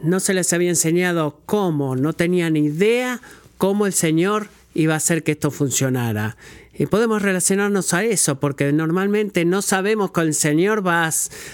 no 0.02 0.20
se 0.20 0.34
les 0.34 0.52
había 0.52 0.70
enseñado 0.70 1.40
cómo, 1.46 1.96
no 1.96 2.12
tenían 2.12 2.56
idea 2.56 3.20
cómo 3.58 3.86
el 3.86 3.92
Señor 3.92 4.48
iba 4.74 4.94
a 4.94 4.98
hacer 4.98 5.22
que 5.22 5.32
esto 5.32 5.50
funcionara. 5.50 6.36
Y 6.78 6.86
podemos 6.86 7.22
relacionarnos 7.22 7.94
a 7.94 8.04
eso, 8.04 8.38
porque 8.38 8.70
normalmente 8.72 9.46
no 9.46 9.62
sabemos 9.62 10.10
que 10.10 10.20
el 10.20 10.34
Señor 10.34 10.86
va 10.86 11.10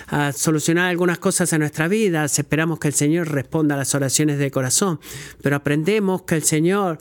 a 0.08 0.32
solucionar 0.32 0.90
algunas 0.90 1.18
cosas 1.18 1.52
en 1.52 1.60
nuestra 1.60 1.86
vida, 1.86 2.24
esperamos 2.24 2.80
que 2.80 2.88
el 2.88 2.94
Señor 2.94 3.30
responda 3.30 3.76
a 3.76 3.78
las 3.78 3.94
oraciones 3.94 4.38
de 4.38 4.50
corazón, 4.50 4.98
pero 5.40 5.54
aprendemos 5.54 6.22
que 6.22 6.34
el 6.34 6.42
Señor 6.42 6.98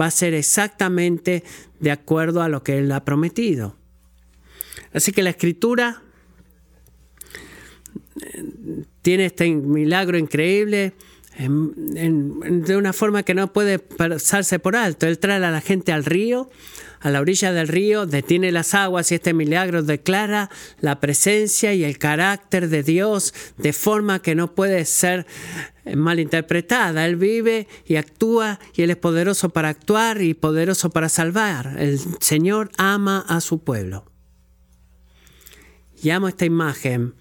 va 0.00 0.06
a 0.06 0.10
ser 0.12 0.32
exactamente 0.34 1.42
de 1.80 1.90
acuerdo 1.90 2.42
a 2.42 2.48
lo 2.48 2.62
que 2.62 2.78
Él 2.78 2.92
ha 2.92 3.04
prometido. 3.04 3.74
Así 4.92 5.10
que 5.10 5.22
la 5.22 5.30
escritura 5.30 6.02
eh, 8.22 8.44
tiene 9.02 9.26
este 9.26 9.50
milagro 9.50 10.18
increíble 10.18 10.92
de 11.38 12.76
una 12.76 12.92
forma 12.92 13.22
que 13.22 13.34
no 13.34 13.52
puede 13.52 13.78
pasarse 13.78 14.58
por 14.58 14.74
alto. 14.74 15.06
Él 15.06 15.18
trae 15.18 15.36
a 15.44 15.50
la 15.50 15.60
gente 15.60 15.92
al 15.92 16.04
río, 16.04 16.50
a 17.00 17.10
la 17.10 17.20
orilla 17.20 17.52
del 17.52 17.68
río, 17.68 18.06
detiene 18.06 18.50
las 18.52 18.74
aguas 18.74 19.12
y 19.12 19.16
este 19.16 19.34
milagro 19.34 19.82
declara 19.82 20.50
la 20.80 20.98
presencia 20.98 21.74
y 21.74 21.84
el 21.84 21.98
carácter 21.98 22.68
de 22.68 22.82
Dios 22.82 23.34
de 23.58 23.74
forma 23.74 24.22
que 24.22 24.34
no 24.34 24.54
puede 24.54 24.84
ser 24.86 25.26
malinterpretada. 25.94 27.04
Él 27.04 27.16
vive 27.16 27.68
y 27.84 27.96
actúa 27.96 28.58
y 28.74 28.82
Él 28.82 28.90
es 28.90 28.96
poderoso 28.96 29.50
para 29.50 29.68
actuar 29.68 30.22
y 30.22 30.32
poderoso 30.32 30.88
para 30.90 31.10
salvar. 31.10 31.76
El 31.78 31.98
Señor 32.20 32.70
ama 32.78 33.24
a 33.28 33.42
su 33.42 33.62
pueblo. 33.62 34.04
Y 36.02 36.10
amo 36.10 36.28
esta 36.28 36.44
imagen 36.44 37.14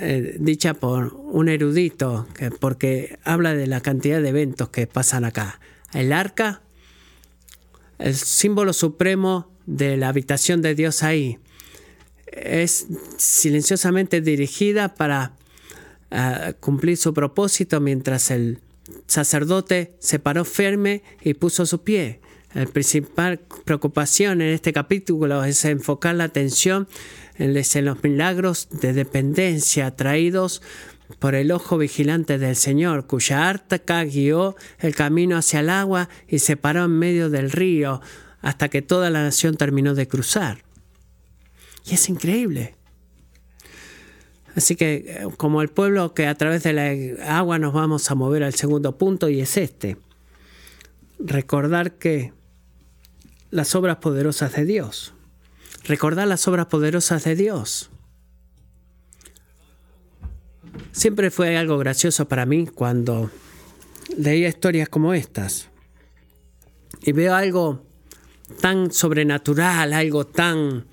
eh, 0.00 0.36
dicha 0.38 0.74
por 0.74 1.14
un 1.14 1.48
erudito, 1.48 2.26
que, 2.34 2.50
porque 2.50 3.18
habla 3.24 3.54
de 3.54 3.66
la 3.66 3.80
cantidad 3.80 4.20
de 4.20 4.28
eventos 4.28 4.68
que 4.68 4.86
pasan 4.86 5.24
acá. 5.24 5.60
El 5.92 6.12
arca, 6.12 6.62
el 7.98 8.14
símbolo 8.14 8.72
supremo 8.72 9.50
de 9.66 9.96
la 9.96 10.08
habitación 10.08 10.62
de 10.62 10.74
Dios 10.74 11.02
ahí, 11.02 11.38
es 12.26 12.86
silenciosamente 13.16 14.20
dirigida 14.20 14.94
para 14.94 15.32
ah, 16.10 16.52
cumplir 16.60 16.96
su 16.96 17.14
propósito 17.14 17.80
mientras 17.80 18.30
el 18.30 18.60
sacerdote 19.06 19.94
se 19.98 20.18
paró 20.18 20.44
firme 20.44 21.02
y 21.22 21.34
puso 21.34 21.66
su 21.66 21.82
pie. 21.82 22.20
La 22.54 22.64
principal 22.66 23.40
preocupación 23.64 24.40
en 24.40 24.54
este 24.54 24.72
capítulo 24.72 25.44
es 25.44 25.64
enfocar 25.64 26.14
la 26.14 26.24
atención 26.24 26.88
en 27.38 27.84
los 27.84 28.02
milagros 28.02 28.68
de 28.70 28.92
dependencia 28.92 29.94
traídos 29.94 30.62
por 31.18 31.34
el 31.34 31.52
ojo 31.52 31.78
vigilante 31.78 32.38
del 32.38 32.56
Señor, 32.56 33.06
cuya 33.06 33.48
arca 33.48 34.04
guió 34.04 34.56
el 34.78 34.94
camino 34.94 35.36
hacia 35.36 35.60
el 35.60 35.70
agua 35.70 36.08
y 36.28 36.40
se 36.40 36.56
paró 36.56 36.84
en 36.84 36.98
medio 36.98 37.30
del 37.30 37.50
río 37.50 38.00
hasta 38.40 38.68
que 38.68 38.82
toda 38.82 39.10
la 39.10 39.22
nación 39.22 39.56
terminó 39.56 39.94
de 39.94 40.08
cruzar. 40.08 40.64
Y 41.84 41.94
es 41.94 42.08
increíble. 42.08 42.74
Así 44.56 44.74
que 44.74 45.28
como 45.36 45.62
el 45.62 45.68
pueblo 45.68 46.14
que 46.14 46.26
a 46.26 46.34
través 46.34 46.62
de 46.62 46.72
la 46.72 47.38
agua 47.38 47.58
nos 47.58 47.74
vamos 47.74 48.10
a 48.10 48.14
mover 48.14 48.42
al 48.42 48.54
segundo 48.54 48.96
punto 48.96 49.28
y 49.28 49.40
es 49.40 49.56
este. 49.56 49.96
Recordar 51.18 51.92
que 51.92 52.32
las 53.50 53.74
obras 53.74 53.96
poderosas 53.96 54.54
de 54.54 54.64
Dios 54.64 55.15
recordar 55.86 56.26
las 56.28 56.46
obras 56.48 56.66
poderosas 56.66 57.24
de 57.24 57.36
Dios. 57.36 57.90
Siempre 60.92 61.30
fue 61.30 61.56
algo 61.56 61.78
gracioso 61.78 62.26
para 62.28 62.46
mí 62.46 62.66
cuando 62.66 63.30
leía 64.16 64.48
historias 64.48 64.88
como 64.88 65.14
estas 65.14 65.68
y 67.02 67.12
veo 67.12 67.34
algo 67.34 67.84
tan 68.60 68.90
sobrenatural, 68.90 69.92
algo 69.92 70.26
tan 70.26 70.86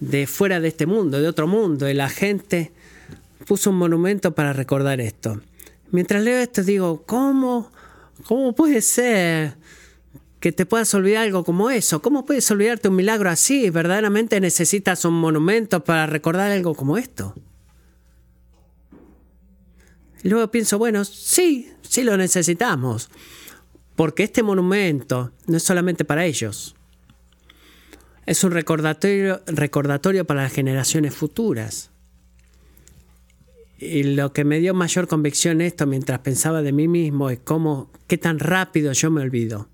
de 0.00 0.26
fuera 0.26 0.60
de 0.60 0.68
este 0.68 0.86
mundo, 0.86 1.20
de 1.20 1.28
otro 1.28 1.46
mundo, 1.46 1.88
y 1.88 1.94
la 1.94 2.08
gente 2.08 2.72
puso 3.46 3.70
un 3.70 3.76
monumento 3.76 4.34
para 4.34 4.52
recordar 4.52 5.00
esto. 5.00 5.40
Mientras 5.90 6.22
leo 6.22 6.38
esto 6.38 6.62
digo, 6.62 7.04
¿cómo? 7.06 7.70
¿Cómo 8.24 8.54
puede 8.54 8.80
ser 8.80 9.56
que 10.42 10.50
te 10.50 10.66
puedas 10.66 10.92
olvidar 10.92 11.22
algo 11.22 11.44
como 11.44 11.70
eso? 11.70 12.02
¿Cómo 12.02 12.26
puedes 12.26 12.50
olvidarte 12.50 12.88
un 12.88 12.96
milagro 12.96 13.30
así? 13.30 13.70
¿Verdaderamente 13.70 14.40
necesitas 14.40 15.04
un 15.04 15.14
monumento 15.14 15.84
para 15.84 16.06
recordar 16.06 16.50
algo 16.50 16.74
como 16.74 16.98
esto? 16.98 17.32
Y 20.24 20.28
luego 20.28 20.50
pienso, 20.50 20.78
bueno, 20.78 21.04
sí, 21.04 21.70
sí 21.82 22.02
lo 22.02 22.16
necesitamos, 22.16 23.08
porque 23.94 24.24
este 24.24 24.42
monumento 24.42 25.30
no 25.46 25.58
es 25.58 25.62
solamente 25.62 26.04
para 26.04 26.24
ellos, 26.24 26.74
es 28.26 28.42
un 28.42 28.50
recordatorio, 28.50 29.42
recordatorio 29.46 30.24
para 30.24 30.42
las 30.42 30.52
generaciones 30.52 31.14
futuras. 31.14 31.92
Y 33.78 34.02
lo 34.02 34.32
que 34.32 34.44
me 34.44 34.58
dio 34.58 34.74
mayor 34.74 35.06
convicción 35.06 35.60
esto 35.60 35.86
mientras 35.86 36.18
pensaba 36.18 36.62
de 36.62 36.72
mí 36.72 36.88
mismo 36.88 37.30
es 37.30 37.38
cómo, 37.44 37.92
qué 38.08 38.18
tan 38.18 38.40
rápido 38.40 38.92
yo 38.92 39.08
me 39.12 39.22
olvido. 39.22 39.71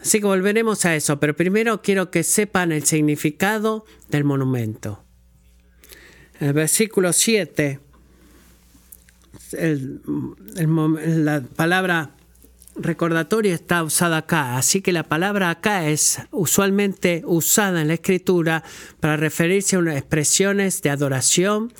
Así 0.00 0.20
que 0.20 0.26
volveremos 0.26 0.84
a 0.86 0.96
eso, 0.96 1.20
pero 1.20 1.36
primero 1.36 1.82
quiero 1.82 2.10
que 2.10 2.22
sepan 2.22 2.72
el 2.72 2.84
significado 2.84 3.84
del 4.08 4.24
monumento. 4.24 5.04
En 6.40 6.48
el 6.48 6.52
versículo 6.54 7.12
7, 7.12 7.80
la 11.12 11.42
palabra 11.54 12.10
recordatorio 12.76 13.54
está 13.54 13.82
usada 13.82 14.18
acá, 14.18 14.56
así 14.56 14.80
que 14.80 14.92
la 14.92 15.02
palabra 15.02 15.50
acá 15.50 15.86
es 15.88 16.20
usualmente 16.30 17.22
usada 17.26 17.82
en 17.82 17.88
la 17.88 17.94
escritura 17.94 18.64
para 19.00 19.18
referirse 19.18 19.76
a 19.76 19.80
unas 19.80 19.96
expresiones 19.96 20.80
de 20.80 20.90
adoración 20.90 21.74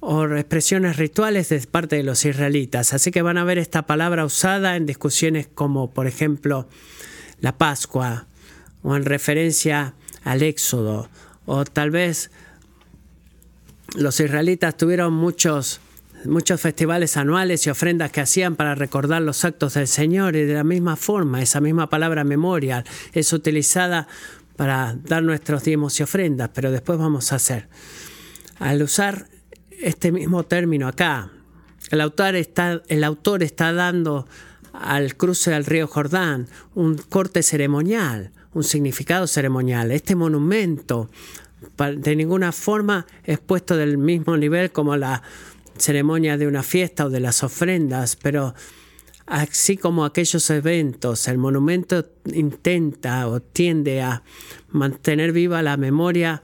o 0.00 0.26
expresiones 0.26 0.96
rituales 0.96 1.48
de 1.48 1.60
parte 1.60 1.96
de 1.96 2.02
los 2.02 2.24
israelitas. 2.24 2.92
Así 2.92 3.10
que 3.10 3.22
van 3.22 3.38
a 3.38 3.44
ver 3.44 3.58
esta 3.58 3.86
palabra 3.86 4.24
usada 4.24 4.76
en 4.76 4.86
discusiones 4.86 5.48
como, 5.52 5.92
por 5.92 6.06
ejemplo, 6.06 6.68
la 7.40 7.56
Pascua 7.56 8.26
o 8.82 8.96
en 8.96 9.04
referencia 9.04 9.94
al 10.24 10.42
Éxodo 10.42 11.08
o 11.46 11.64
tal 11.64 11.90
vez 11.90 12.30
los 13.96 14.20
israelitas 14.20 14.76
tuvieron 14.76 15.12
muchos 15.14 15.80
muchos 16.24 16.60
festivales 16.60 17.16
anuales 17.16 17.66
y 17.66 17.70
ofrendas 17.70 18.10
que 18.10 18.20
hacían 18.20 18.56
para 18.56 18.74
recordar 18.74 19.22
los 19.22 19.44
actos 19.44 19.74
del 19.74 19.86
Señor 19.86 20.36
y 20.36 20.44
de 20.44 20.54
la 20.54 20.64
misma 20.64 20.96
forma, 20.96 21.40
esa 21.42 21.60
misma 21.60 21.88
palabra 21.88 22.24
memorial 22.24 22.84
es 23.12 23.32
utilizada 23.32 24.08
para 24.56 24.96
dar 25.04 25.22
nuestros 25.22 25.62
diezmos 25.62 25.98
y 26.00 26.02
ofrendas, 26.02 26.50
pero 26.52 26.72
después 26.72 26.98
vamos 26.98 27.32
a 27.32 27.36
hacer. 27.36 27.68
Al 28.58 28.82
usar 28.82 29.28
este 29.70 30.10
mismo 30.10 30.42
término 30.44 30.88
acá, 30.88 31.30
el 31.90 32.00
autor 32.00 32.34
está, 32.34 32.82
el 32.88 33.04
autor 33.04 33.42
está 33.42 33.72
dando 33.72 34.26
al 34.80 35.16
cruce 35.16 35.50
del 35.50 35.64
río 35.64 35.86
Jordán 35.86 36.48
un 36.74 36.96
corte 36.96 37.42
ceremonial, 37.42 38.32
un 38.54 38.64
significado 38.64 39.26
ceremonial. 39.26 39.90
Este 39.90 40.14
monumento 40.14 41.10
de 41.96 42.16
ninguna 42.16 42.52
forma 42.52 43.06
es 43.24 43.38
puesto 43.38 43.76
del 43.76 43.98
mismo 43.98 44.36
nivel 44.36 44.70
como 44.70 44.96
la 44.96 45.22
ceremonia 45.76 46.36
de 46.36 46.46
una 46.46 46.62
fiesta 46.62 47.06
o 47.06 47.10
de 47.10 47.20
las 47.20 47.42
ofrendas, 47.42 48.16
pero 48.16 48.54
así 49.26 49.76
como 49.76 50.04
aquellos 50.04 50.48
eventos, 50.50 51.28
el 51.28 51.38
monumento 51.38 52.04
intenta 52.32 53.28
o 53.28 53.40
tiende 53.40 54.02
a 54.02 54.22
mantener 54.70 55.32
viva 55.32 55.62
la 55.62 55.76
memoria 55.76 56.42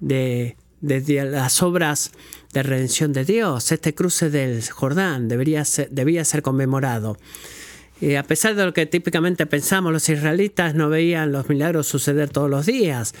de, 0.00 0.56
las 0.80 1.62
obras 1.62 2.12
de 2.52 2.62
redención 2.62 3.12
de 3.12 3.24
Dios. 3.24 3.72
Este 3.72 3.94
cruce 3.94 4.30
del 4.30 4.68
Jordán 4.68 5.28
debería 5.28 5.64
ser, 5.64 5.90
debía 5.90 6.24
ser 6.24 6.42
conmemorado. 6.42 7.16
Y 8.00 8.14
a 8.16 8.22
pesar 8.22 8.54
de 8.54 8.64
lo 8.64 8.74
que 8.74 8.86
típicamente 8.86 9.46
pensamos, 9.46 9.92
los 9.92 10.08
israelitas 10.08 10.74
no 10.74 10.88
veían 10.88 11.32
los 11.32 11.48
milagros 11.48 11.86
suceder 11.86 12.28
todos 12.28 12.50
los 12.50 12.66
días. 12.66 13.14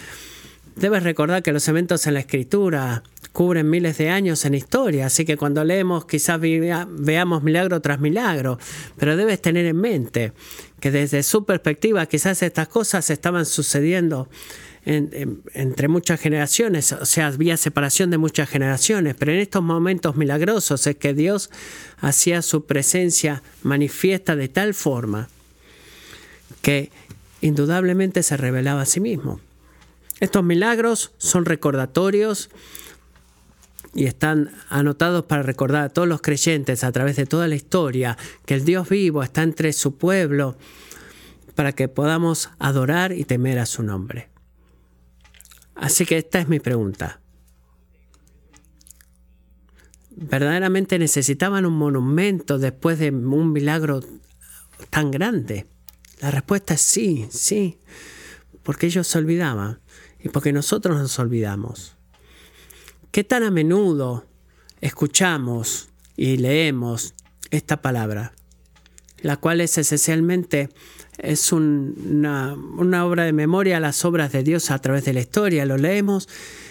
Debes 0.76 1.02
recordar 1.02 1.42
que 1.42 1.52
los 1.52 1.66
eventos 1.68 2.06
en 2.06 2.14
la 2.14 2.20
escritura 2.20 3.02
cubren 3.32 3.68
miles 3.68 3.98
de 3.98 4.10
años 4.10 4.44
en 4.44 4.54
historia, 4.54 5.06
así 5.06 5.24
que 5.24 5.36
cuando 5.36 5.64
leemos 5.64 6.06
quizás 6.06 6.40
veamos 6.40 7.42
milagro 7.42 7.80
tras 7.80 8.00
milagro, 8.00 8.58
pero 8.98 9.16
debes 9.16 9.40
tener 9.42 9.66
en 9.66 9.76
mente 9.76 10.32
que 10.80 10.90
desde 10.90 11.22
su 11.22 11.44
perspectiva 11.44 12.06
quizás 12.06 12.42
estas 12.42 12.68
cosas 12.68 13.08
estaban 13.10 13.46
sucediendo 13.46 14.28
entre 14.86 15.88
muchas 15.88 16.20
generaciones, 16.20 16.92
o 16.92 17.04
sea, 17.04 17.26
había 17.26 17.56
separación 17.56 18.10
de 18.12 18.18
muchas 18.18 18.48
generaciones, 18.48 19.16
pero 19.18 19.32
en 19.32 19.40
estos 19.40 19.60
momentos 19.60 20.14
milagrosos 20.14 20.86
es 20.86 20.94
que 20.94 21.12
Dios 21.12 21.50
hacía 21.98 22.40
su 22.40 22.66
presencia 22.66 23.42
manifiesta 23.64 24.36
de 24.36 24.48
tal 24.48 24.74
forma 24.74 25.28
que 26.62 26.92
indudablemente 27.40 28.22
se 28.22 28.36
revelaba 28.36 28.82
a 28.82 28.86
sí 28.86 29.00
mismo. 29.00 29.40
Estos 30.20 30.44
milagros 30.44 31.10
son 31.18 31.46
recordatorios 31.46 32.48
y 33.92 34.04
están 34.04 34.52
anotados 34.68 35.24
para 35.24 35.42
recordar 35.42 35.82
a 35.82 35.88
todos 35.88 36.06
los 36.06 36.22
creyentes 36.22 36.84
a 36.84 36.92
través 36.92 37.16
de 37.16 37.26
toda 37.26 37.48
la 37.48 37.56
historia 37.56 38.16
que 38.44 38.54
el 38.54 38.64
Dios 38.64 38.88
vivo 38.88 39.24
está 39.24 39.42
entre 39.42 39.72
su 39.72 39.96
pueblo 39.96 40.56
para 41.56 41.72
que 41.72 41.88
podamos 41.88 42.50
adorar 42.60 43.12
y 43.12 43.24
temer 43.24 43.58
a 43.58 43.66
su 43.66 43.82
nombre. 43.82 44.35
Así 45.76 46.06
que 46.06 46.18
esta 46.18 46.40
es 46.40 46.48
mi 46.48 46.58
pregunta. 46.58 47.20
¿Verdaderamente 50.10 50.98
necesitaban 50.98 51.66
un 51.66 51.74
monumento 51.74 52.58
después 52.58 52.98
de 52.98 53.10
un 53.10 53.52
milagro 53.52 54.00
tan 54.88 55.10
grande? 55.10 55.66
La 56.20 56.30
respuesta 56.30 56.74
es 56.74 56.80
sí, 56.80 57.26
sí, 57.30 57.78
porque 58.62 58.86
ellos 58.86 59.06
se 59.06 59.18
olvidaban 59.18 59.80
y 60.18 60.30
porque 60.30 60.54
nosotros 60.54 60.96
nos 60.96 61.18
olvidamos. 61.18 61.96
¿Qué 63.10 63.22
tan 63.22 63.42
a 63.42 63.50
menudo 63.50 64.26
escuchamos 64.80 65.90
y 66.16 66.38
leemos 66.38 67.14
esta 67.50 67.82
palabra? 67.82 68.32
La 69.22 69.38
cual 69.38 69.60
es 69.60 69.78
esencialmente 69.78 70.68
es 71.18 71.52
una, 71.52 72.54
obra 73.04 73.24
de 73.24 73.32
memoria 73.32 73.80
las 73.80 74.04
obras 74.04 74.32
de 74.32 74.42
Dios 74.42 74.70
a 74.70 74.78
través 74.78 75.04
de 75.04 75.14
la 75.14 75.20
historia. 75.20 75.64
Lo 75.64 75.78
leemos 75.78 76.28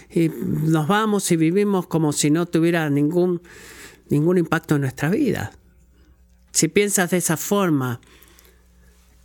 y 0.09 0.29
nos 0.29 0.87
vamos 0.87 1.31
y 1.31 1.35
vivimos 1.35 1.87
como 1.87 2.13
si 2.13 2.29
no 2.29 2.45
tuviera 2.45 2.89
ningún, 2.89 3.41
ningún 4.09 4.37
impacto 4.37 4.75
en 4.75 4.81
nuestra 4.81 5.09
vida. 5.09 5.51
Si 6.51 6.67
piensas 6.67 7.09
de 7.11 7.17
esa 7.17 7.37
forma, 7.37 7.99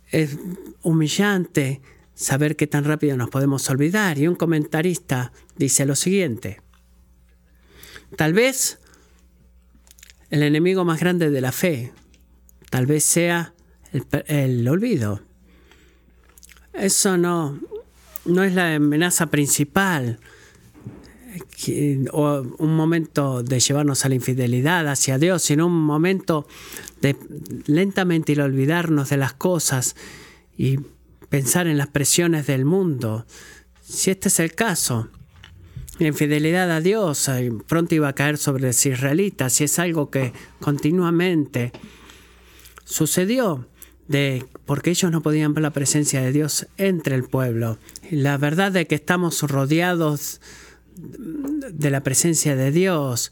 es 0.09 0.37
humillante 0.81 1.81
saber 2.15 2.55
qué 2.55 2.67
tan 2.67 2.83
rápido 2.83 3.15
nos 3.15 3.29
podemos 3.29 3.69
olvidar. 3.69 4.17
Y 4.17 4.27
un 4.27 4.35
comentarista 4.35 5.31
dice 5.57 5.85
lo 5.85 5.95
siguiente. 5.95 6.61
Tal 8.17 8.33
vez 8.33 8.79
el 10.29 10.43
enemigo 10.43 10.83
más 10.83 10.99
grande 10.99 11.29
de 11.29 11.41
la 11.41 11.51
fe, 11.51 11.93
tal 12.71 12.87
vez 12.87 13.03
sea 13.03 13.53
el, 13.91 14.67
olvido. 14.67 15.21
Eso 16.73 17.17
no, 17.17 17.59
no 18.25 18.43
es 18.43 18.55
la 18.55 18.75
amenaza 18.75 19.27
principal 19.27 20.19
o 22.11 22.41
un 22.57 22.75
momento 22.75 23.43
de 23.43 23.59
llevarnos 23.59 24.05
a 24.05 24.09
la 24.09 24.15
infidelidad 24.15 24.87
hacia 24.87 25.17
Dios, 25.17 25.43
sino 25.43 25.67
un 25.67 25.83
momento 25.83 26.47
de 27.01 27.15
lentamente 27.67 28.31
ir 28.31 28.41
olvidarnos 28.41 29.09
de 29.09 29.17
las 29.17 29.33
cosas 29.33 29.95
y 30.57 30.79
pensar 31.29 31.67
en 31.67 31.77
las 31.77 31.87
presiones 31.87 32.47
del 32.47 32.63
mundo. 32.65 33.25
Si 33.81 34.11
este 34.11 34.29
es 34.29 34.39
el 34.39 34.55
caso, 34.55 35.09
la 35.99 36.07
infidelidad 36.07 36.71
a 36.71 36.79
Dios 36.79 37.27
eh, 37.27 37.51
pronto 37.67 37.95
iba 37.95 38.07
a 38.07 38.15
caer 38.15 38.37
sobre 38.37 38.63
los 38.63 38.85
israelitas 38.85 39.59
y 39.59 39.65
es 39.65 39.77
algo 39.77 40.09
que 40.09 40.33
continuamente 40.59 41.73
sucedió 42.91 43.67
de 44.07 44.45
porque 44.65 44.91
ellos 44.91 45.11
no 45.11 45.21
podían 45.21 45.53
ver 45.53 45.63
la 45.63 45.71
presencia 45.71 46.21
de 46.21 46.31
Dios 46.31 46.67
entre 46.77 47.15
el 47.15 47.23
pueblo. 47.23 47.77
La 48.11 48.37
verdad 48.37 48.71
de 48.71 48.85
que 48.85 48.95
estamos 48.95 49.41
rodeados 49.41 50.41
de 50.95 51.89
la 51.89 52.03
presencia 52.03 52.55
de 52.55 52.71
Dios 52.71 53.31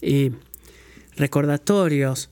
y 0.00 0.32
recordatorios 1.16 2.30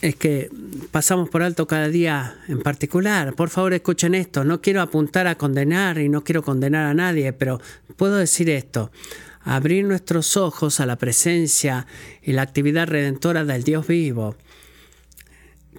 es 0.00 0.14
que 0.14 0.50
pasamos 0.92 1.28
por 1.28 1.42
alto 1.42 1.66
cada 1.66 1.88
día 1.88 2.38
en 2.46 2.60
particular. 2.60 3.34
Por 3.34 3.50
favor, 3.50 3.74
escuchen 3.74 4.14
esto. 4.14 4.44
No 4.44 4.60
quiero 4.60 4.80
apuntar 4.80 5.26
a 5.26 5.36
condenar 5.36 5.98
y 5.98 6.08
no 6.08 6.22
quiero 6.22 6.42
condenar 6.42 6.86
a 6.86 6.94
nadie, 6.94 7.32
pero 7.32 7.60
puedo 7.96 8.16
decir 8.16 8.48
esto. 8.48 8.92
Abrir 9.42 9.84
nuestros 9.84 10.36
ojos 10.36 10.78
a 10.78 10.86
la 10.86 10.96
presencia 10.96 11.86
y 12.22 12.32
la 12.32 12.42
actividad 12.42 12.86
redentora 12.86 13.44
del 13.44 13.64
Dios 13.64 13.86
vivo, 13.86 14.36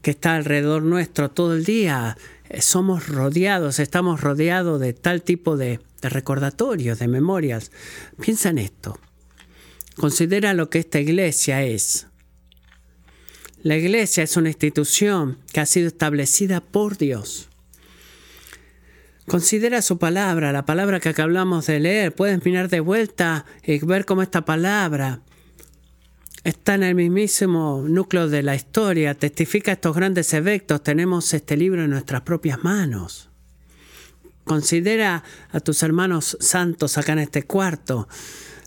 que 0.02 0.12
está 0.12 0.36
alrededor 0.36 0.84
nuestro 0.84 1.32
todo 1.32 1.54
el 1.56 1.64
día, 1.66 2.18
eh, 2.50 2.62
somos 2.62 3.08
rodeados, 3.08 3.80
estamos 3.80 4.22
rodeados 4.22 4.80
de 4.80 4.94
tal 4.94 5.22
tipo 5.22 5.58
de, 5.58 5.80
de 6.02 6.10
recordatorios, 6.10 7.00
de 7.00 7.08
memorias. 7.08 7.72
Piensa 8.20 8.50
en 8.50 8.60
esto. 8.60 9.00
Considera 9.96 10.54
lo 10.54 10.70
que 10.70 10.80
esta 10.80 11.00
iglesia 11.00 11.64
es. 11.64 12.08
La 13.62 13.76
iglesia 13.76 14.24
es 14.24 14.38
una 14.38 14.50
institución 14.50 15.38
que 15.52 15.60
ha 15.60 15.66
sido 15.66 15.88
establecida 15.88 16.62
por 16.62 16.98
Dios. 16.98 17.50
Considera 19.28 19.82
su 19.82 20.00
palabra, 20.00 20.52
la 20.54 20.66
palabra 20.66 21.00
que 21.00 21.10
acabamos 21.10 21.68
de 21.68 21.80
leer. 21.80 22.16
Puedes 22.16 22.44
mirar 22.46 22.70
de 22.70 22.80
vuelta 22.80 23.46
y 23.64 23.78
ver 23.80 24.06
cómo 24.06 24.24
esta 24.24 24.46
palabra 24.46 25.22
está 26.44 26.76
en 26.76 26.84
el 26.84 26.96
mismísimo 26.96 27.84
núcleo 27.88 28.28
de 28.28 28.44
la 28.44 28.56
historia, 28.56 29.14
testifica 29.14 29.72
estos 29.72 29.96
grandes 29.96 30.34
eventos. 30.34 30.84
Tenemos 30.84 31.34
este 31.34 31.58
libro 31.58 31.84
en 31.84 31.92
nuestras 31.92 32.22
propias 32.22 32.64
manos. 32.64 33.30
Considera 34.44 35.24
a 35.52 35.60
tus 35.60 35.84
hermanos 35.84 36.38
santos 36.40 36.98
acá 36.98 37.14
en 37.14 37.20
este 37.20 37.44
cuarto 37.44 38.08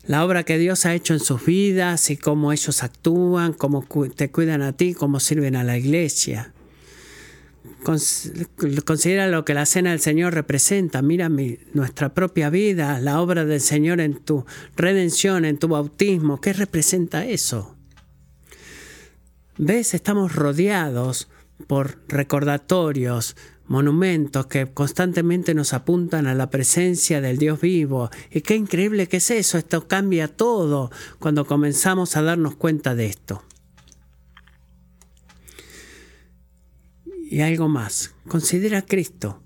la 0.04 0.24
obra 0.24 0.42
que 0.42 0.58
Dios 0.58 0.84
ha 0.84 0.94
hecho 0.94 1.14
en 1.14 1.20
sus 1.20 1.44
vidas 1.44 2.10
y 2.10 2.16
cómo 2.16 2.52
ellos 2.52 2.82
actúan, 2.82 3.52
cómo 3.52 3.86
te 4.14 4.30
cuidan 4.30 4.62
a 4.62 4.72
ti, 4.72 4.94
cómo 4.94 5.20
sirven 5.20 5.54
a 5.54 5.62
la 5.62 5.78
iglesia. 5.78 6.52
Considera 7.84 9.28
lo 9.28 9.44
que 9.44 9.54
la 9.54 9.66
cena 9.66 9.90
del 9.90 10.00
Señor 10.00 10.34
representa. 10.34 11.02
Mira 11.02 11.28
nuestra 11.72 12.14
propia 12.14 12.50
vida, 12.50 13.00
la 13.00 13.20
obra 13.20 13.44
del 13.44 13.60
Señor 13.60 14.00
en 14.00 14.18
tu 14.18 14.44
redención, 14.76 15.44
en 15.44 15.58
tu 15.58 15.68
bautismo. 15.68 16.40
¿Qué 16.40 16.52
representa 16.52 17.24
eso? 17.24 17.76
¿Ves? 19.58 19.94
Estamos 19.94 20.34
rodeados 20.34 21.28
por 21.66 21.98
recordatorios, 22.08 23.36
monumentos 23.66 24.46
que 24.46 24.66
constantemente 24.72 25.54
nos 25.54 25.72
apuntan 25.72 26.26
a 26.26 26.34
la 26.34 26.50
presencia 26.50 27.20
del 27.20 27.38
Dios 27.38 27.60
vivo. 27.60 28.10
Y 28.30 28.40
qué 28.42 28.56
increíble 28.56 29.08
que 29.08 29.18
es 29.18 29.30
eso, 29.30 29.58
esto 29.58 29.88
cambia 29.88 30.28
todo 30.28 30.90
cuando 31.18 31.46
comenzamos 31.46 32.16
a 32.16 32.22
darnos 32.22 32.56
cuenta 32.56 32.94
de 32.94 33.06
esto. 33.06 33.42
Y 37.32 37.40
algo 37.40 37.66
más, 37.66 38.14
considera 38.28 38.76
a 38.76 38.82
Cristo. 38.82 39.42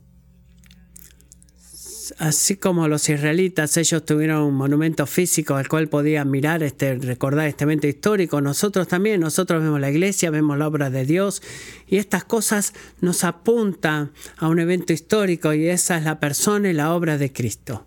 Así 2.18 2.57
como 2.57 2.88
los 2.88 3.09
israelitas, 3.09 3.77
ellos 3.77 4.05
tuvieron 4.05 4.42
un 4.42 4.55
monumento 4.57 5.07
físico 5.07 5.55
al 5.55 5.68
cual 5.68 5.87
podían 5.87 6.29
mirar, 6.29 6.64
este, 6.64 6.96
recordar 6.96 7.46
este 7.46 7.62
evento 7.62 7.87
histórico, 7.87 8.40
nosotros 8.40 8.88
también, 8.88 9.20
nosotros 9.20 9.62
vemos 9.62 9.79
la 9.79 9.88
iglesia, 9.88 10.33
vemos 10.33 10.59
la 10.59 10.66
obra 10.66 10.90
de 10.90 11.05
Dios 11.05 11.42
y 11.87 11.99
estas 11.99 12.25
cosas 12.25 12.75
nos 13.01 13.22
apuntan 13.22 14.11
a 14.37 14.49
un 14.49 14.59
evento 14.59 14.92
histórico 14.92 15.55
y 15.55 15.68
esa 15.68 15.96
es 15.96 16.03
la 16.03 16.18
persona 16.18 16.68
y 16.68 16.72
la 16.72 16.92
obra 16.92 17.18
de 17.18 17.33
Cristo. 17.33 17.87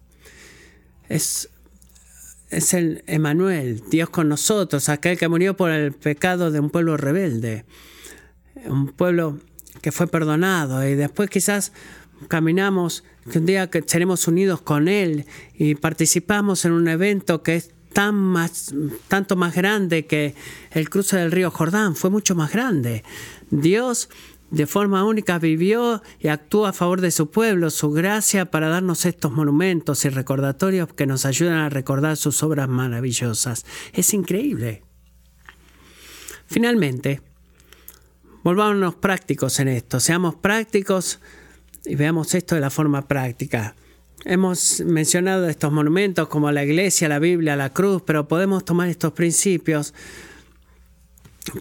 Es, 1.09 1.49
es 2.51 2.73
el 2.73 3.03
Emanuel, 3.05 3.83
Dios 3.89 4.09
con 4.09 4.29
nosotros, 4.29 4.87
aquel 4.87 5.17
que 5.17 5.27
murió 5.27 5.57
por 5.57 5.71
el 5.71 5.91
pecado 5.91 6.51
de 6.51 6.61
un 6.61 6.69
pueblo 6.69 6.95
rebelde, 6.95 7.65
un 8.65 8.87
pueblo 8.87 9.39
que 9.81 9.91
fue 9.91 10.07
perdonado 10.07 10.87
y 10.87 10.95
después 10.95 11.29
quizás 11.29 11.71
caminamos, 12.27 13.03
que 13.31 13.39
un 13.39 13.45
día 13.45 13.69
que 13.69 13.83
seremos 13.85 14.27
unidos 14.27 14.61
con 14.61 14.87
Él 14.87 15.25
y 15.53 15.75
participamos 15.75 16.65
en 16.65 16.73
un 16.73 16.87
evento 16.87 17.43
que 17.43 17.55
es 17.55 17.71
tan 17.93 18.15
más, 18.15 18.73
tanto 19.07 19.35
más 19.35 19.55
grande 19.55 20.05
que 20.05 20.35
el 20.71 20.89
cruce 20.89 21.17
del 21.17 21.31
río 21.31 21.51
Jordán, 21.51 21.95
fue 21.95 22.09
mucho 22.09 22.35
más 22.35 22.51
grande. 22.51 23.03
Dios 23.49 24.09
de 24.51 24.65
forma 24.65 25.05
única 25.05 25.37
vivió 25.37 26.01
y 26.19 26.27
actuó 26.27 26.65
a 26.65 26.73
favor 26.73 27.01
de 27.01 27.11
su 27.11 27.29
pueblo, 27.29 27.69
su 27.69 27.91
gracia 27.91 28.45
para 28.49 28.69
darnos 28.69 29.05
estos 29.05 29.31
monumentos 29.31 30.05
y 30.05 30.09
recordatorios 30.09 30.91
que 30.93 31.05
nos 31.05 31.25
ayudan 31.25 31.57
a 31.57 31.69
recordar 31.69 32.17
sus 32.17 32.41
obras 32.41 32.67
maravillosas. 32.67 33.65
Es 33.93 34.13
increíble. 34.13 34.83
Finalmente, 36.47 37.21
volvámonos 38.49 38.95
prácticos 38.95 39.59
en 39.59 39.67
esto, 39.67 39.99
seamos 39.99 40.33
prácticos 40.33 41.19
y 41.85 41.93
veamos 41.93 42.33
esto 42.33 42.55
de 42.55 42.61
la 42.61 42.71
forma 42.71 43.07
práctica. 43.07 43.75
Hemos 44.25 44.81
mencionado 44.81 45.47
estos 45.47 45.71
monumentos 45.71 46.27
como 46.29 46.51
la 46.51 46.63
iglesia, 46.63 47.07
la 47.07 47.19
Biblia, 47.19 47.55
la 47.55 47.71
cruz, 47.71 48.01
pero 48.03 48.27
podemos 48.27 48.65
tomar 48.65 48.89
estos 48.89 49.13
principios 49.13 49.93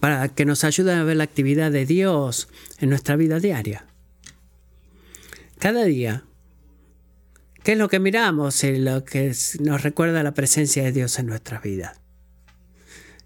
para 0.01 0.29
que 0.29 0.45
nos 0.45 0.63
ayuden 0.63 0.97
a 0.97 1.03
ver 1.03 1.17
la 1.17 1.25
actividad 1.25 1.71
de 1.71 1.85
Dios 1.85 2.49
en 2.79 2.89
nuestra 2.89 3.15
vida 3.15 3.39
diaria. 3.39 3.85
Cada 5.59 5.83
día, 5.83 6.23
¿qué 7.61 7.73
es 7.73 7.77
lo 7.77 7.87
que 7.87 7.99
miramos 7.99 8.63
y 8.63 8.79
lo 8.79 9.05
que 9.05 9.31
nos 9.59 9.83
recuerda 9.83 10.23
la 10.23 10.33
presencia 10.33 10.83
de 10.83 10.91
Dios 10.91 11.19
en 11.19 11.27
nuestras 11.27 11.61
vidas? 11.61 11.99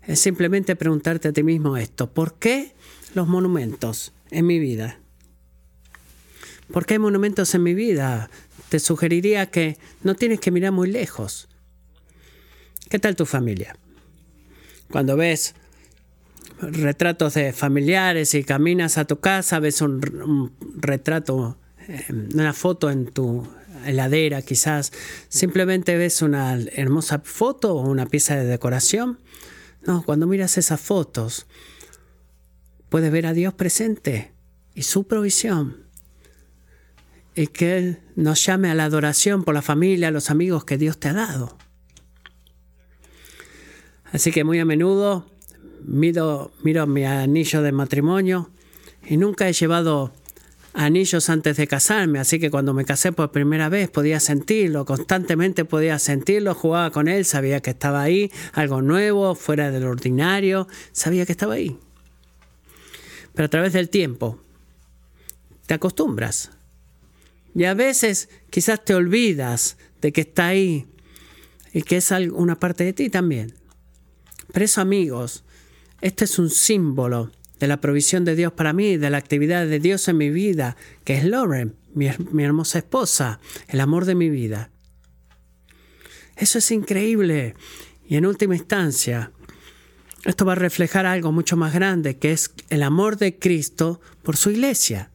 Es 0.06 0.19
simplemente 0.19 0.76
preguntarte 0.76 1.30
a 1.30 1.32
ti 1.32 1.43
mismo 1.43 1.78
esto, 1.78 2.13
¿por 2.13 2.34
qué 2.34 2.73
los 3.13 3.28
monumentos 3.28 4.13
en 4.32 4.45
mi 4.45 4.60
vida? 4.60 4.99
Porque 6.71 6.95
hay 6.95 6.99
monumentos 6.99 7.54
en 7.56 7.63
mi 7.63 7.73
vida. 7.73 8.30
Te 8.69 8.80
sugeriría 8.80 9.47
que 9.52 9.78
no 10.02 10.15
tienes 10.15 10.39
que 10.39 10.52
mirar 10.52 10.71
muy 10.71 10.89
lejos. 10.89 11.47
¿Qué 12.89 12.99
tal 12.99 13.15
tu 13.15 13.26
familia? 13.26 13.76
Cuando 14.89 15.17
ves 15.17 15.56
retratos 16.60 17.34
de 17.34 17.54
familiares 17.54 18.34
y 18.34 18.43
caminas 18.43 18.97
a 18.97 19.06
tu 19.06 19.19
casa, 19.19 19.60
ves 19.60 19.82
un, 19.82 20.52
retrato, 20.78 21.58
eh, 21.88 22.06
una 22.34 22.54
foto 22.54 22.89
en 22.89 23.08
tu 23.08 23.47
heladera 23.86 24.41
quizás, 24.41 24.91
simplemente 25.28 25.97
ves 25.97 26.21
una 26.21 26.58
hermosa 26.73 27.21
foto 27.23 27.76
o 27.76 27.89
una 27.89 28.06
pieza 28.06 28.36
de 28.36 28.45
decoración. 28.45 29.19
No, 29.86 30.04
cuando 30.04 30.28
miras 30.28 30.58
esas 30.58 30.80
fotos, 30.80 31.45
puedes 32.93 33.12
ver 33.12 33.25
a 33.25 33.34
Dios 33.34 33.56
presente 33.56 34.34
y 34.75 34.84
su 34.84 35.08
provisión 35.08 35.77
y 37.34 37.47
que 37.47 37.75
Él 37.79 37.99
nos 38.15 38.45
llame 38.45 38.69
a 38.69 38.75
la 38.75 38.86
adoración 38.86 39.43
por 39.43 39.56
la 39.56 39.63
familia, 39.63 40.12
los 40.12 40.29
amigos 40.29 40.63
que 40.63 40.77
Dios 40.77 40.99
te 40.99 41.08
ha 41.08 41.13
dado. 41.13 41.58
Así 44.12 44.29
que 44.29 44.43
muy 44.43 44.60
a 44.60 44.65
menudo 44.65 45.25
miro, 45.84 46.51
miro 46.62 46.86
mi 46.86 47.03
anillo 47.03 47.63
de 47.63 47.71
matrimonio 47.71 48.51
y 49.08 49.17
nunca 49.17 49.49
he 49.49 49.53
llevado 49.53 50.13
anillos 50.75 51.32
antes 51.32 51.58
de 51.58 51.65
casarme, 51.65 52.19
así 52.19 52.39
que 52.39 52.51
cuando 52.51 52.75
me 52.75 52.86
casé 52.86 53.12
por 53.12 53.32
primera 53.32 53.69
vez 53.69 53.89
podía 53.89 54.19
sentirlo, 54.19 54.86
constantemente 54.86 55.65
podía 55.65 55.97
sentirlo, 55.97 56.53
jugaba 56.53 56.91
con 56.91 57.08
él, 57.08 57.25
sabía 57.25 57.60
que 57.60 57.71
estaba 57.71 58.03
ahí, 58.03 58.32
algo 58.53 58.84
nuevo, 58.84 59.34
fuera 59.34 59.71
del 59.71 59.86
ordinario, 59.86 60.67
sabía 60.91 61.25
que 61.25 61.32
estaba 61.32 61.56
ahí. 61.56 61.75
Pero 63.33 63.45
a 63.45 63.49
través 63.49 63.73
del 63.73 63.89
tiempo 63.89 64.39
te 65.65 65.73
acostumbras 65.73 66.51
y 67.55 67.65
a 67.65 67.73
veces 67.73 68.29
quizás 68.49 68.83
te 68.83 68.95
olvidas 68.95 69.77
de 70.01 70.11
que 70.11 70.21
está 70.21 70.47
ahí 70.47 70.87
y 71.73 71.83
que 71.83 71.97
es 71.97 72.11
una 72.11 72.59
parte 72.59 72.83
de 72.83 72.93
ti 72.93 73.09
también. 73.09 73.53
Pero 74.51 74.65
eso, 74.65 74.81
amigos, 74.81 75.43
este 76.01 76.25
es 76.25 76.37
un 76.37 76.49
símbolo 76.49 77.31
de 77.59 77.67
la 77.67 77.79
provisión 77.79 78.25
de 78.25 78.35
Dios 78.35 78.53
para 78.53 78.73
mí, 78.73 78.97
de 78.97 79.09
la 79.09 79.17
actividad 79.17 79.65
de 79.65 79.79
Dios 79.79 80.07
en 80.07 80.17
mi 80.17 80.29
vida, 80.29 80.75
que 81.03 81.17
es 81.17 81.23
Lauren, 81.23 81.75
mi, 81.93 82.09
mi 82.31 82.43
hermosa 82.43 82.79
esposa, 82.79 83.39
el 83.67 83.79
amor 83.79 84.05
de 84.05 84.15
mi 84.15 84.29
vida. 84.29 84.69
Eso 86.35 86.57
es 86.57 86.71
increíble. 86.71 87.55
Y 88.07 88.17
en 88.17 88.25
última 88.25 88.55
instancia, 88.55 89.31
esto 90.25 90.45
va 90.45 90.53
a 90.53 90.55
reflejar 90.55 91.05
algo 91.05 91.31
mucho 91.31 91.57
más 91.57 91.73
grande, 91.73 92.17
que 92.17 92.31
es 92.31 92.53
el 92.69 92.83
amor 92.83 93.17
de 93.17 93.38
Cristo 93.38 93.99
por 94.23 94.38
su 94.38 94.51
iglesia. 94.51 95.09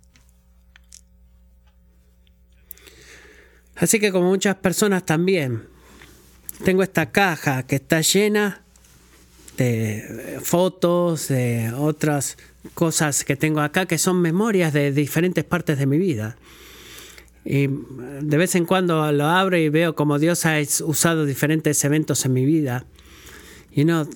Así 3.76 4.00
que 4.00 4.12
como 4.12 4.28
muchas 4.28 4.56
personas 4.56 5.06
también, 5.06 5.62
tengo 6.64 6.82
esta 6.82 7.10
caja 7.10 7.62
que 7.62 7.76
está 7.76 8.00
llena 8.00 8.62
de 9.56 10.38
fotos, 10.42 11.28
de 11.28 11.72
otras 11.76 12.36
cosas 12.74 13.24
que 13.24 13.36
tengo 13.36 13.60
acá 13.60 13.86
que 13.86 13.98
son 13.98 14.20
memorias 14.20 14.72
de 14.72 14.92
diferentes 14.92 15.44
partes 15.44 15.78
de 15.78 15.86
mi 15.86 15.98
vida. 15.98 16.36
Y 17.44 17.68
de 17.68 18.36
vez 18.36 18.54
en 18.56 18.66
cuando 18.66 19.10
lo 19.12 19.26
abro 19.26 19.56
y 19.56 19.68
veo 19.68 19.94
como 19.94 20.18
Dios 20.18 20.44
ha 20.44 20.58
usado 20.84 21.24
diferentes 21.24 21.82
eventos 21.84 22.24
en 22.26 22.32
mi 22.32 22.44
vida. 22.44 22.84
Y 23.72 23.84
no, 23.84 24.08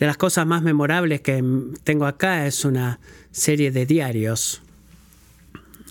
de 0.00 0.06
las 0.06 0.16
cosas 0.16 0.46
más 0.46 0.62
memorables 0.62 1.20
que 1.20 1.44
tengo 1.84 2.06
acá 2.06 2.46
es 2.46 2.64
una 2.64 2.98
serie 3.30 3.70
de 3.70 3.86
diarios 3.86 4.62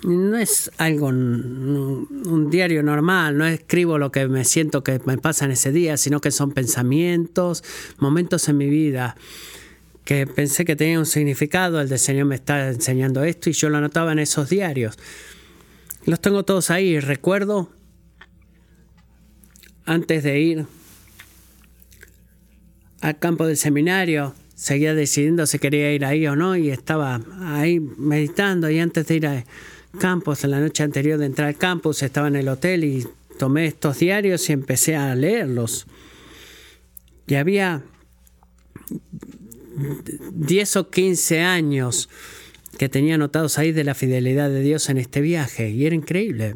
no 0.04 0.38
es 0.38 0.72
algo, 0.78 1.08
un 1.08 2.48
diario 2.50 2.84
normal, 2.84 3.38
no 3.38 3.46
escribo 3.46 3.98
lo 3.98 4.12
que 4.12 4.28
me 4.28 4.46
siento 4.46 4.84
que 4.84 5.02
me 5.06 5.18
pasa 5.18 5.46
en 5.46 5.52
ese 5.52 5.72
día, 5.72 5.98
sino 5.98 6.22
que 6.22 6.32
son 6.32 6.52
pensamientos, 6.52 7.64
momentos 7.98 8.48
en 8.48 8.58
mi 8.58 8.70
vida 8.70 9.16
que 10.06 10.26
pensé 10.26 10.66
que 10.66 10.76
tenía 10.76 10.98
un 10.98 11.06
significado, 11.06 11.80
el 11.80 11.90
del 11.90 12.00
Señor 12.00 12.26
me 12.26 12.36
está 12.36 12.70
enseñando 12.70 13.24
esto 13.24 13.50
y 13.50 13.54
yo 13.54 13.70
lo 13.70 13.78
anotaba 13.78 14.12
en 14.12 14.20
esos 14.20 14.50
diarios. 14.50 14.98
Los 16.06 16.20
tengo 16.20 16.44
todos 16.46 16.72
ahí. 16.72 17.00
Recuerdo 17.00 17.70
antes 19.86 20.24
de 20.24 20.40
ir 20.40 20.66
al 23.02 23.20
campo 23.20 23.48
del 23.48 23.58
seminario, 23.58 24.34
seguía 24.56 24.94
decidiendo 24.94 25.46
si 25.46 25.60
quería 25.60 25.94
ir 25.94 26.06
ahí 26.06 26.28
o 26.28 26.36
no 26.36 26.56
y 26.56 26.70
estaba 26.70 27.22
ahí 27.42 27.80
meditando 27.80 28.70
y 28.70 28.80
antes 28.80 29.08
de 29.08 29.16
ir 29.16 29.28
al 29.28 29.46
campus, 30.00 30.44
en 30.44 30.52
la 30.52 30.60
noche 30.60 30.84
anterior 30.84 31.18
de 31.18 31.26
entrar 31.26 31.48
al 31.48 31.58
campus, 31.58 32.04
estaba 32.04 32.28
en 32.28 32.36
el 32.36 32.48
hotel 32.48 32.84
y 32.84 33.08
tomé 33.38 33.68
estos 33.68 34.00
diarios 34.00 34.50
y 34.50 34.54
empecé 34.54 34.96
a 34.96 35.16
leerlos. 35.16 35.88
Y 37.28 37.36
había 37.36 37.84
10 40.34 40.76
o 40.76 40.90
15 40.90 41.42
años 41.42 42.10
que 42.78 42.90
tenía 42.90 43.16
anotados 43.16 43.58
ahí 43.58 43.72
de 43.72 43.84
la 43.84 43.96
fidelidad 43.96 44.50
de 44.50 44.62
Dios 44.62 44.90
en 44.90 44.98
este 44.98 45.22
viaje 45.22 45.70
y 45.70 45.86
era 45.86 45.96
increíble 45.96 46.56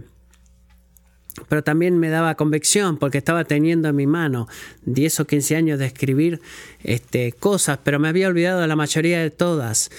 pero 1.49 1.63
también 1.63 1.97
me 1.97 2.09
daba 2.09 2.36
convicción 2.36 2.97
porque 2.97 3.17
estaba 3.17 3.43
teniendo 3.43 3.89
en 3.89 3.95
mi 3.95 4.07
mano 4.07 4.47
10 4.86 5.21
o 5.21 5.27
15 5.27 5.55
años 5.55 5.79
de 5.79 5.88
escribir 5.88 6.41
este, 6.84 7.31
cosas, 7.31 7.79
pero 7.84 7.99
me 7.99 8.07
había 8.07 8.27
olvidado 8.27 8.61
de 8.61 8.67
la 8.67 8.75
mayoría 8.75 9.19
de 9.19 9.31
todas. 9.31 9.89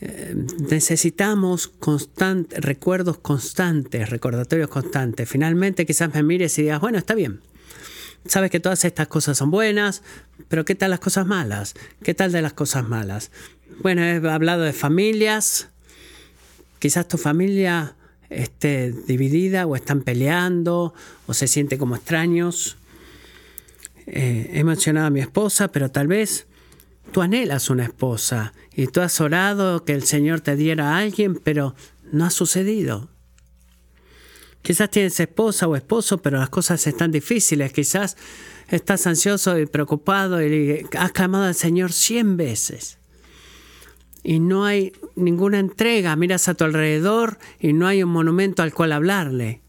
Eh, 0.00 0.34
necesitamos 0.70 1.72
recuerdos 2.56 3.18
constantes, 3.18 4.08
recordatorios 4.08 4.68
constantes. 4.68 5.28
Finalmente 5.28 5.84
quizás 5.84 6.14
me 6.14 6.22
mires 6.22 6.58
y 6.58 6.62
digas, 6.62 6.80
bueno, 6.80 6.98
está 6.98 7.14
bien. 7.14 7.40
Sabes 8.26 8.50
que 8.50 8.60
todas 8.60 8.84
estas 8.84 9.08
cosas 9.08 9.38
son 9.38 9.50
buenas, 9.50 10.02
pero 10.48 10.64
¿qué 10.64 10.74
tal 10.74 10.90
las 10.90 11.00
cosas 11.00 11.26
malas? 11.26 11.74
¿Qué 12.02 12.14
tal 12.14 12.32
de 12.32 12.42
las 12.42 12.52
cosas 12.52 12.88
malas? 12.88 13.30
Bueno, 13.80 14.02
he 14.02 14.16
hablado 14.28 14.62
de 14.62 14.72
familias. 14.72 15.68
Quizás 16.78 17.08
tu 17.08 17.16
familia 17.16 17.94
esté 18.30 18.92
dividida 18.92 19.66
o 19.66 19.76
están 19.76 20.02
peleando 20.02 20.94
o 21.26 21.34
se 21.34 21.48
siente 21.48 21.78
como 21.78 21.96
extraños. 21.96 22.76
Eh, 24.06 24.50
he 24.54 24.64
mencionado 24.64 25.06
a 25.06 25.10
mi 25.10 25.20
esposa, 25.20 25.68
pero 25.68 25.90
tal 25.90 26.06
vez 26.06 26.46
tú 27.12 27.22
anhelas 27.22 27.70
una 27.70 27.84
esposa 27.84 28.52
y 28.74 28.86
tú 28.86 29.00
has 29.00 29.20
orado 29.20 29.84
que 29.84 29.92
el 29.92 30.02
Señor 30.02 30.40
te 30.40 30.56
diera 30.56 30.94
a 30.94 30.98
alguien, 30.98 31.36
pero 31.36 31.74
no 32.12 32.24
ha 32.24 32.30
sucedido. 32.30 33.08
Quizás 34.62 34.90
tienes 34.90 35.18
esposa 35.20 35.66
o 35.68 35.76
esposo, 35.76 36.18
pero 36.18 36.38
las 36.38 36.50
cosas 36.50 36.86
están 36.86 37.10
difíciles. 37.10 37.72
Quizás 37.72 38.16
estás 38.68 39.06
ansioso 39.06 39.58
y 39.58 39.66
preocupado 39.66 40.44
y 40.44 40.86
has 40.98 41.12
clamado 41.12 41.44
al 41.44 41.54
Señor 41.54 41.92
cien 41.92 42.36
veces 42.36 42.98
y 44.22 44.40
no 44.40 44.64
hay 44.64 44.92
ninguna 45.18 45.58
entrega, 45.58 46.16
miras 46.16 46.48
a 46.48 46.54
tu 46.54 46.64
alrededor 46.64 47.38
y 47.60 47.72
no 47.72 47.86
hay 47.86 48.02
un 48.02 48.10
monumento 48.10 48.62
al 48.62 48.72
cual 48.72 48.92
hablarle. 48.92 49.60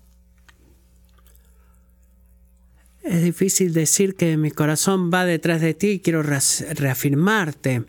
Es 3.03 3.23
difícil 3.23 3.73
decir 3.73 4.15
que 4.15 4.37
mi 4.37 4.51
corazón 4.51 5.09
va 5.11 5.25
detrás 5.25 5.61
de 5.61 5.73
ti 5.73 5.87
y 5.87 5.99
quiero 5.99 6.21
reafirmarte. 6.21 7.83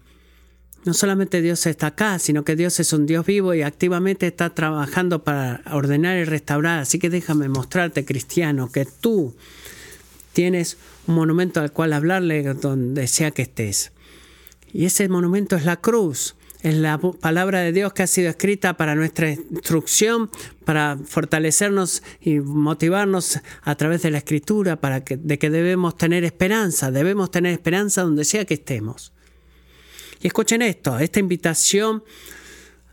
No 0.84 0.94
solamente 0.94 1.42
Dios 1.42 1.66
está 1.66 1.88
acá, 1.88 2.18
sino 2.18 2.42
que 2.42 2.56
Dios 2.56 2.80
es 2.80 2.94
un 2.94 3.04
Dios 3.04 3.26
vivo 3.26 3.52
y 3.52 3.60
activamente 3.60 4.26
está 4.26 4.54
trabajando 4.54 5.22
para 5.22 5.62
ordenar 5.70 6.16
y 6.16 6.24
restaurar. 6.24 6.80
Así 6.80 6.98
que 6.98 7.10
déjame 7.10 7.50
mostrarte, 7.50 8.06
cristiano, 8.06 8.72
que 8.72 8.86
tú 8.86 9.36
tienes 10.32 10.78
un 11.06 11.16
monumento 11.16 11.60
al 11.60 11.72
cual 11.72 11.92
hablarle 11.92 12.42
donde 12.54 13.06
sea 13.08 13.30
que 13.30 13.42
estés. 13.42 13.92
Y 14.72 14.86
ese 14.86 15.06
monumento 15.08 15.56
es 15.56 15.66
la 15.66 15.76
cruz 15.76 16.34
es 16.62 16.74
la 16.74 16.98
palabra 16.98 17.60
de 17.60 17.72
Dios 17.72 17.92
que 17.92 18.02
ha 18.02 18.06
sido 18.06 18.28
escrita 18.28 18.76
para 18.76 18.94
nuestra 18.94 19.30
instrucción, 19.30 20.30
para 20.64 20.98
fortalecernos 21.04 22.02
y 22.20 22.40
motivarnos 22.40 23.40
a 23.62 23.74
través 23.76 24.02
de 24.02 24.10
la 24.10 24.18
escritura, 24.18 24.76
para 24.76 25.02
que, 25.02 25.16
de 25.16 25.38
que 25.38 25.50
debemos 25.50 25.96
tener 25.96 26.24
esperanza, 26.24 26.90
debemos 26.90 27.30
tener 27.30 27.52
esperanza 27.52 28.02
donde 28.02 28.24
sea 28.24 28.44
que 28.44 28.54
estemos. 28.54 29.12
Y 30.20 30.26
escuchen 30.26 30.60
esto, 30.60 30.98
esta 30.98 31.18
invitación 31.18 32.04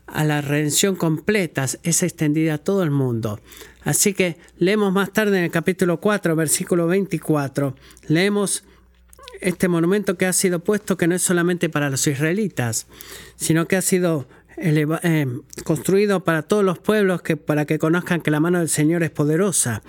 a 0.06 0.24
la 0.24 0.40
redención 0.40 0.96
completa 0.96 1.66
es 1.82 2.02
extendida 2.02 2.54
a 2.54 2.58
todo 2.58 2.82
el 2.82 2.90
mundo. 2.90 3.40
Así 3.84 4.14
que 4.14 4.38
leemos 4.56 4.92
más 4.92 5.12
tarde 5.12 5.38
en 5.38 5.44
el 5.44 5.50
capítulo 5.50 6.00
4, 6.00 6.34
versículo 6.34 6.86
24, 6.86 7.76
leemos 8.08 8.64
este 9.40 9.68
monumento 9.68 10.16
que 10.16 10.26
ha 10.26 10.32
sido 10.32 10.60
puesto 10.60 10.96
que 10.96 11.06
no 11.06 11.14
es 11.14 11.22
solamente 11.22 11.68
para 11.68 11.90
los 11.90 12.06
israelitas, 12.06 12.86
sino 13.36 13.66
que 13.66 13.76
ha 13.76 13.82
sido 13.82 14.28
eh, 14.56 15.26
construido 15.64 16.24
para 16.24 16.42
todos 16.42 16.64
los 16.64 16.78
pueblos 16.78 17.22
que, 17.22 17.36
para 17.36 17.64
que 17.64 17.78
conozcan 17.78 18.20
que 18.20 18.30
la 18.30 18.40
mano 18.40 18.58
del 18.58 18.68
Señor 18.68 19.02
es 19.02 19.10
poderosa. 19.10 19.82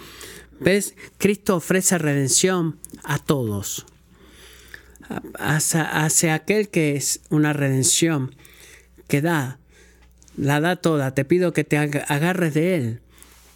¿Ves? 0.60 0.95
Cristo 1.18 1.56
ofrece 1.56 1.97
redención 1.97 2.78
a 3.04 3.18
todos. 3.18 3.86
Hacia, 5.39 6.04
hacia 6.04 6.36
aquel 6.36 6.70
que 6.70 6.95
es 6.95 7.22
una 7.30 7.52
redención 7.54 8.36
que 9.08 9.22
da, 9.22 9.60
la 10.38 10.62
da 10.62 10.76
toda. 10.76 11.16
Te 11.16 11.26
pido 11.26 11.52
que 11.54 11.64
te 11.64 11.78
agarres 11.78 12.54
de 12.54 12.76
Él 12.76 13.02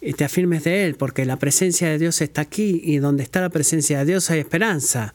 y 0.00 0.14
te 0.14 0.24
afirmes 0.24 0.64
de 0.64 0.84
Él, 0.84 0.96
porque 0.96 1.24
la 1.24 1.38
presencia 1.38 1.88
de 1.88 1.98
Dios 1.98 2.20
está 2.20 2.40
aquí 2.40 2.80
y 2.82 2.98
donde 2.98 3.22
está 3.22 3.40
la 3.40 3.50
presencia 3.50 4.00
de 4.00 4.04
Dios 4.06 4.30
hay 4.30 4.40
esperanza. 4.40 5.14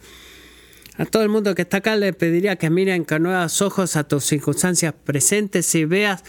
A 0.99 1.05
todo 1.05 1.23
el 1.23 1.29
mundo 1.29 1.55
que 1.55 1.61
está 1.61 1.77
acá 1.77 1.95
le 1.95 2.11
pediría 2.11 2.57
que 2.57 2.69
miren 2.69 3.05
con 3.05 3.23
nuevos 3.23 3.61
ojos 3.61 3.95
a 3.95 4.03
tus 4.03 4.25
circunstancias 4.25 4.93
presentes 4.93 5.73
y 5.75 5.85
veas 5.85 6.25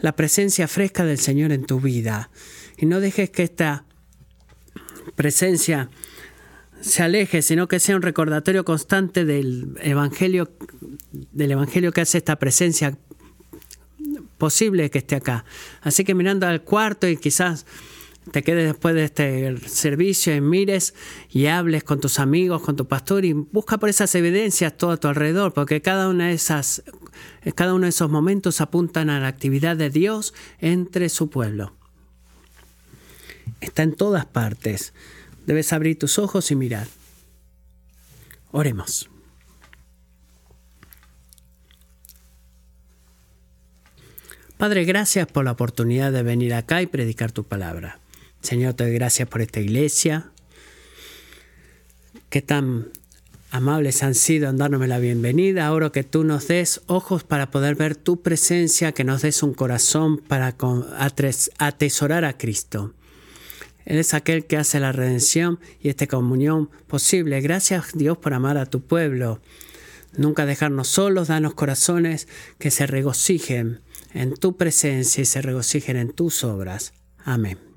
la 0.00 0.16
presencia 0.16 0.66
fresca 0.66 1.04
del 1.04 1.18
Señor 1.18 1.52
en 1.52 1.64
tu 1.64 1.80
vida. 1.80 2.28
Y 2.76 2.86
no 2.86 2.98
dejes 2.98 3.30
que 3.30 3.44
esta 3.44 3.84
presencia 5.14 5.88
se 6.80 7.04
aleje, 7.04 7.42
sino 7.42 7.68
que 7.68 7.78
sea 7.78 7.94
un 7.94 8.02
recordatorio 8.02 8.64
constante 8.64 9.24
del 9.24 9.76
evangelio, 9.82 10.50
del 11.12 11.52
evangelio 11.52 11.92
que 11.92 12.00
hace 12.00 12.18
esta 12.18 12.40
presencia 12.40 12.98
posible 14.36 14.90
que 14.90 14.98
esté 14.98 15.14
acá. 15.14 15.44
Así 15.80 16.02
que 16.02 16.16
mirando 16.16 16.48
al 16.48 16.62
cuarto 16.62 17.06
y 17.06 17.16
quizás 17.16 17.66
te 18.30 18.42
quedes 18.42 18.66
después 18.66 18.94
de 18.94 19.04
este 19.04 19.68
servicio 19.68 20.34
y 20.34 20.40
mires 20.40 20.94
y 21.30 21.46
hables 21.46 21.84
con 21.84 22.00
tus 22.00 22.18
amigos, 22.18 22.62
con 22.62 22.76
tu 22.76 22.86
pastor 22.86 23.24
y 23.24 23.32
busca 23.32 23.78
por 23.78 23.88
esas 23.88 24.14
evidencias 24.14 24.76
todo 24.76 24.92
a 24.92 24.96
tu 24.96 25.08
alrededor, 25.08 25.52
porque 25.52 25.82
cada 25.82 26.08
una 26.08 26.28
de 26.28 26.34
esas, 26.34 26.82
cada 27.54 27.74
uno 27.74 27.84
de 27.84 27.90
esos 27.90 28.10
momentos 28.10 28.60
apuntan 28.60 29.10
a 29.10 29.20
la 29.20 29.28
actividad 29.28 29.76
de 29.76 29.90
Dios 29.90 30.34
entre 30.60 31.08
su 31.08 31.30
pueblo. 31.30 31.72
Está 33.60 33.82
en 33.82 33.94
todas 33.94 34.26
partes. 34.26 34.92
Debes 35.46 35.72
abrir 35.72 35.98
tus 35.98 36.18
ojos 36.18 36.50
y 36.50 36.56
mirar. 36.56 36.86
Oremos. 38.50 39.10
Padre, 44.58 44.84
gracias 44.84 45.28
por 45.28 45.44
la 45.44 45.52
oportunidad 45.52 46.10
de 46.10 46.24
venir 46.24 46.52
acá 46.52 46.82
y 46.82 46.86
predicar 46.86 47.30
tu 47.30 47.44
palabra. 47.44 48.00
Señor, 48.42 48.74
te 48.74 48.84
doy 48.84 48.94
gracias 48.94 49.28
por 49.28 49.42
esta 49.42 49.60
iglesia. 49.60 50.30
Qué 52.30 52.42
tan 52.42 52.88
amables 53.50 54.02
han 54.02 54.14
sido 54.14 54.48
en 54.48 54.58
darnos 54.58 54.86
la 54.86 54.98
bienvenida. 54.98 55.66
Ahora 55.66 55.90
que 55.90 56.04
tú 56.04 56.24
nos 56.24 56.48
des 56.48 56.82
ojos 56.86 57.24
para 57.24 57.50
poder 57.50 57.74
ver 57.74 57.96
tu 57.96 58.22
presencia, 58.22 58.92
que 58.92 59.04
nos 59.04 59.22
des 59.22 59.42
un 59.42 59.54
corazón 59.54 60.18
para 60.18 60.56
atesorar 61.58 62.24
a 62.24 62.36
Cristo. 62.36 62.94
Él 63.84 63.98
es 63.98 64.12
aquel 64.12 64.44
que 64.44 64.58
hace 64.58 64.80
la 64.80 64.92
redención 64.92 65.58
y 65.80 65.88
esta 65.88 66.06
comunión 66.06 66.68
posible. 66.86 67.40
Gracias 67.40 67.86
Dios 67.94 68.18
por 68.18 68.34
amar 68.34 68.58
a 68.58 68.66
tu 68.66 68.82
pueblo. 68.82 69.40
Nunca 70.16 70.46
dejarnos 70.46 70.88
solos, 70.88 71.28
danos 71.28 71.54
corazones 71.54 72.28
que 72.58 72.70
se 72.70 72.86
regocijen 72.86 73.80
en 74.12 74.34
tu 74.34 74.56
presencia 74.56 75.22
y 75.22 75.26
se 75.26 75.40
regocijen 75.40 75.96
en 75.96 76.12
tus 76.12 76.44
obras. 76.44 76.92
Amén. 77.24 77.67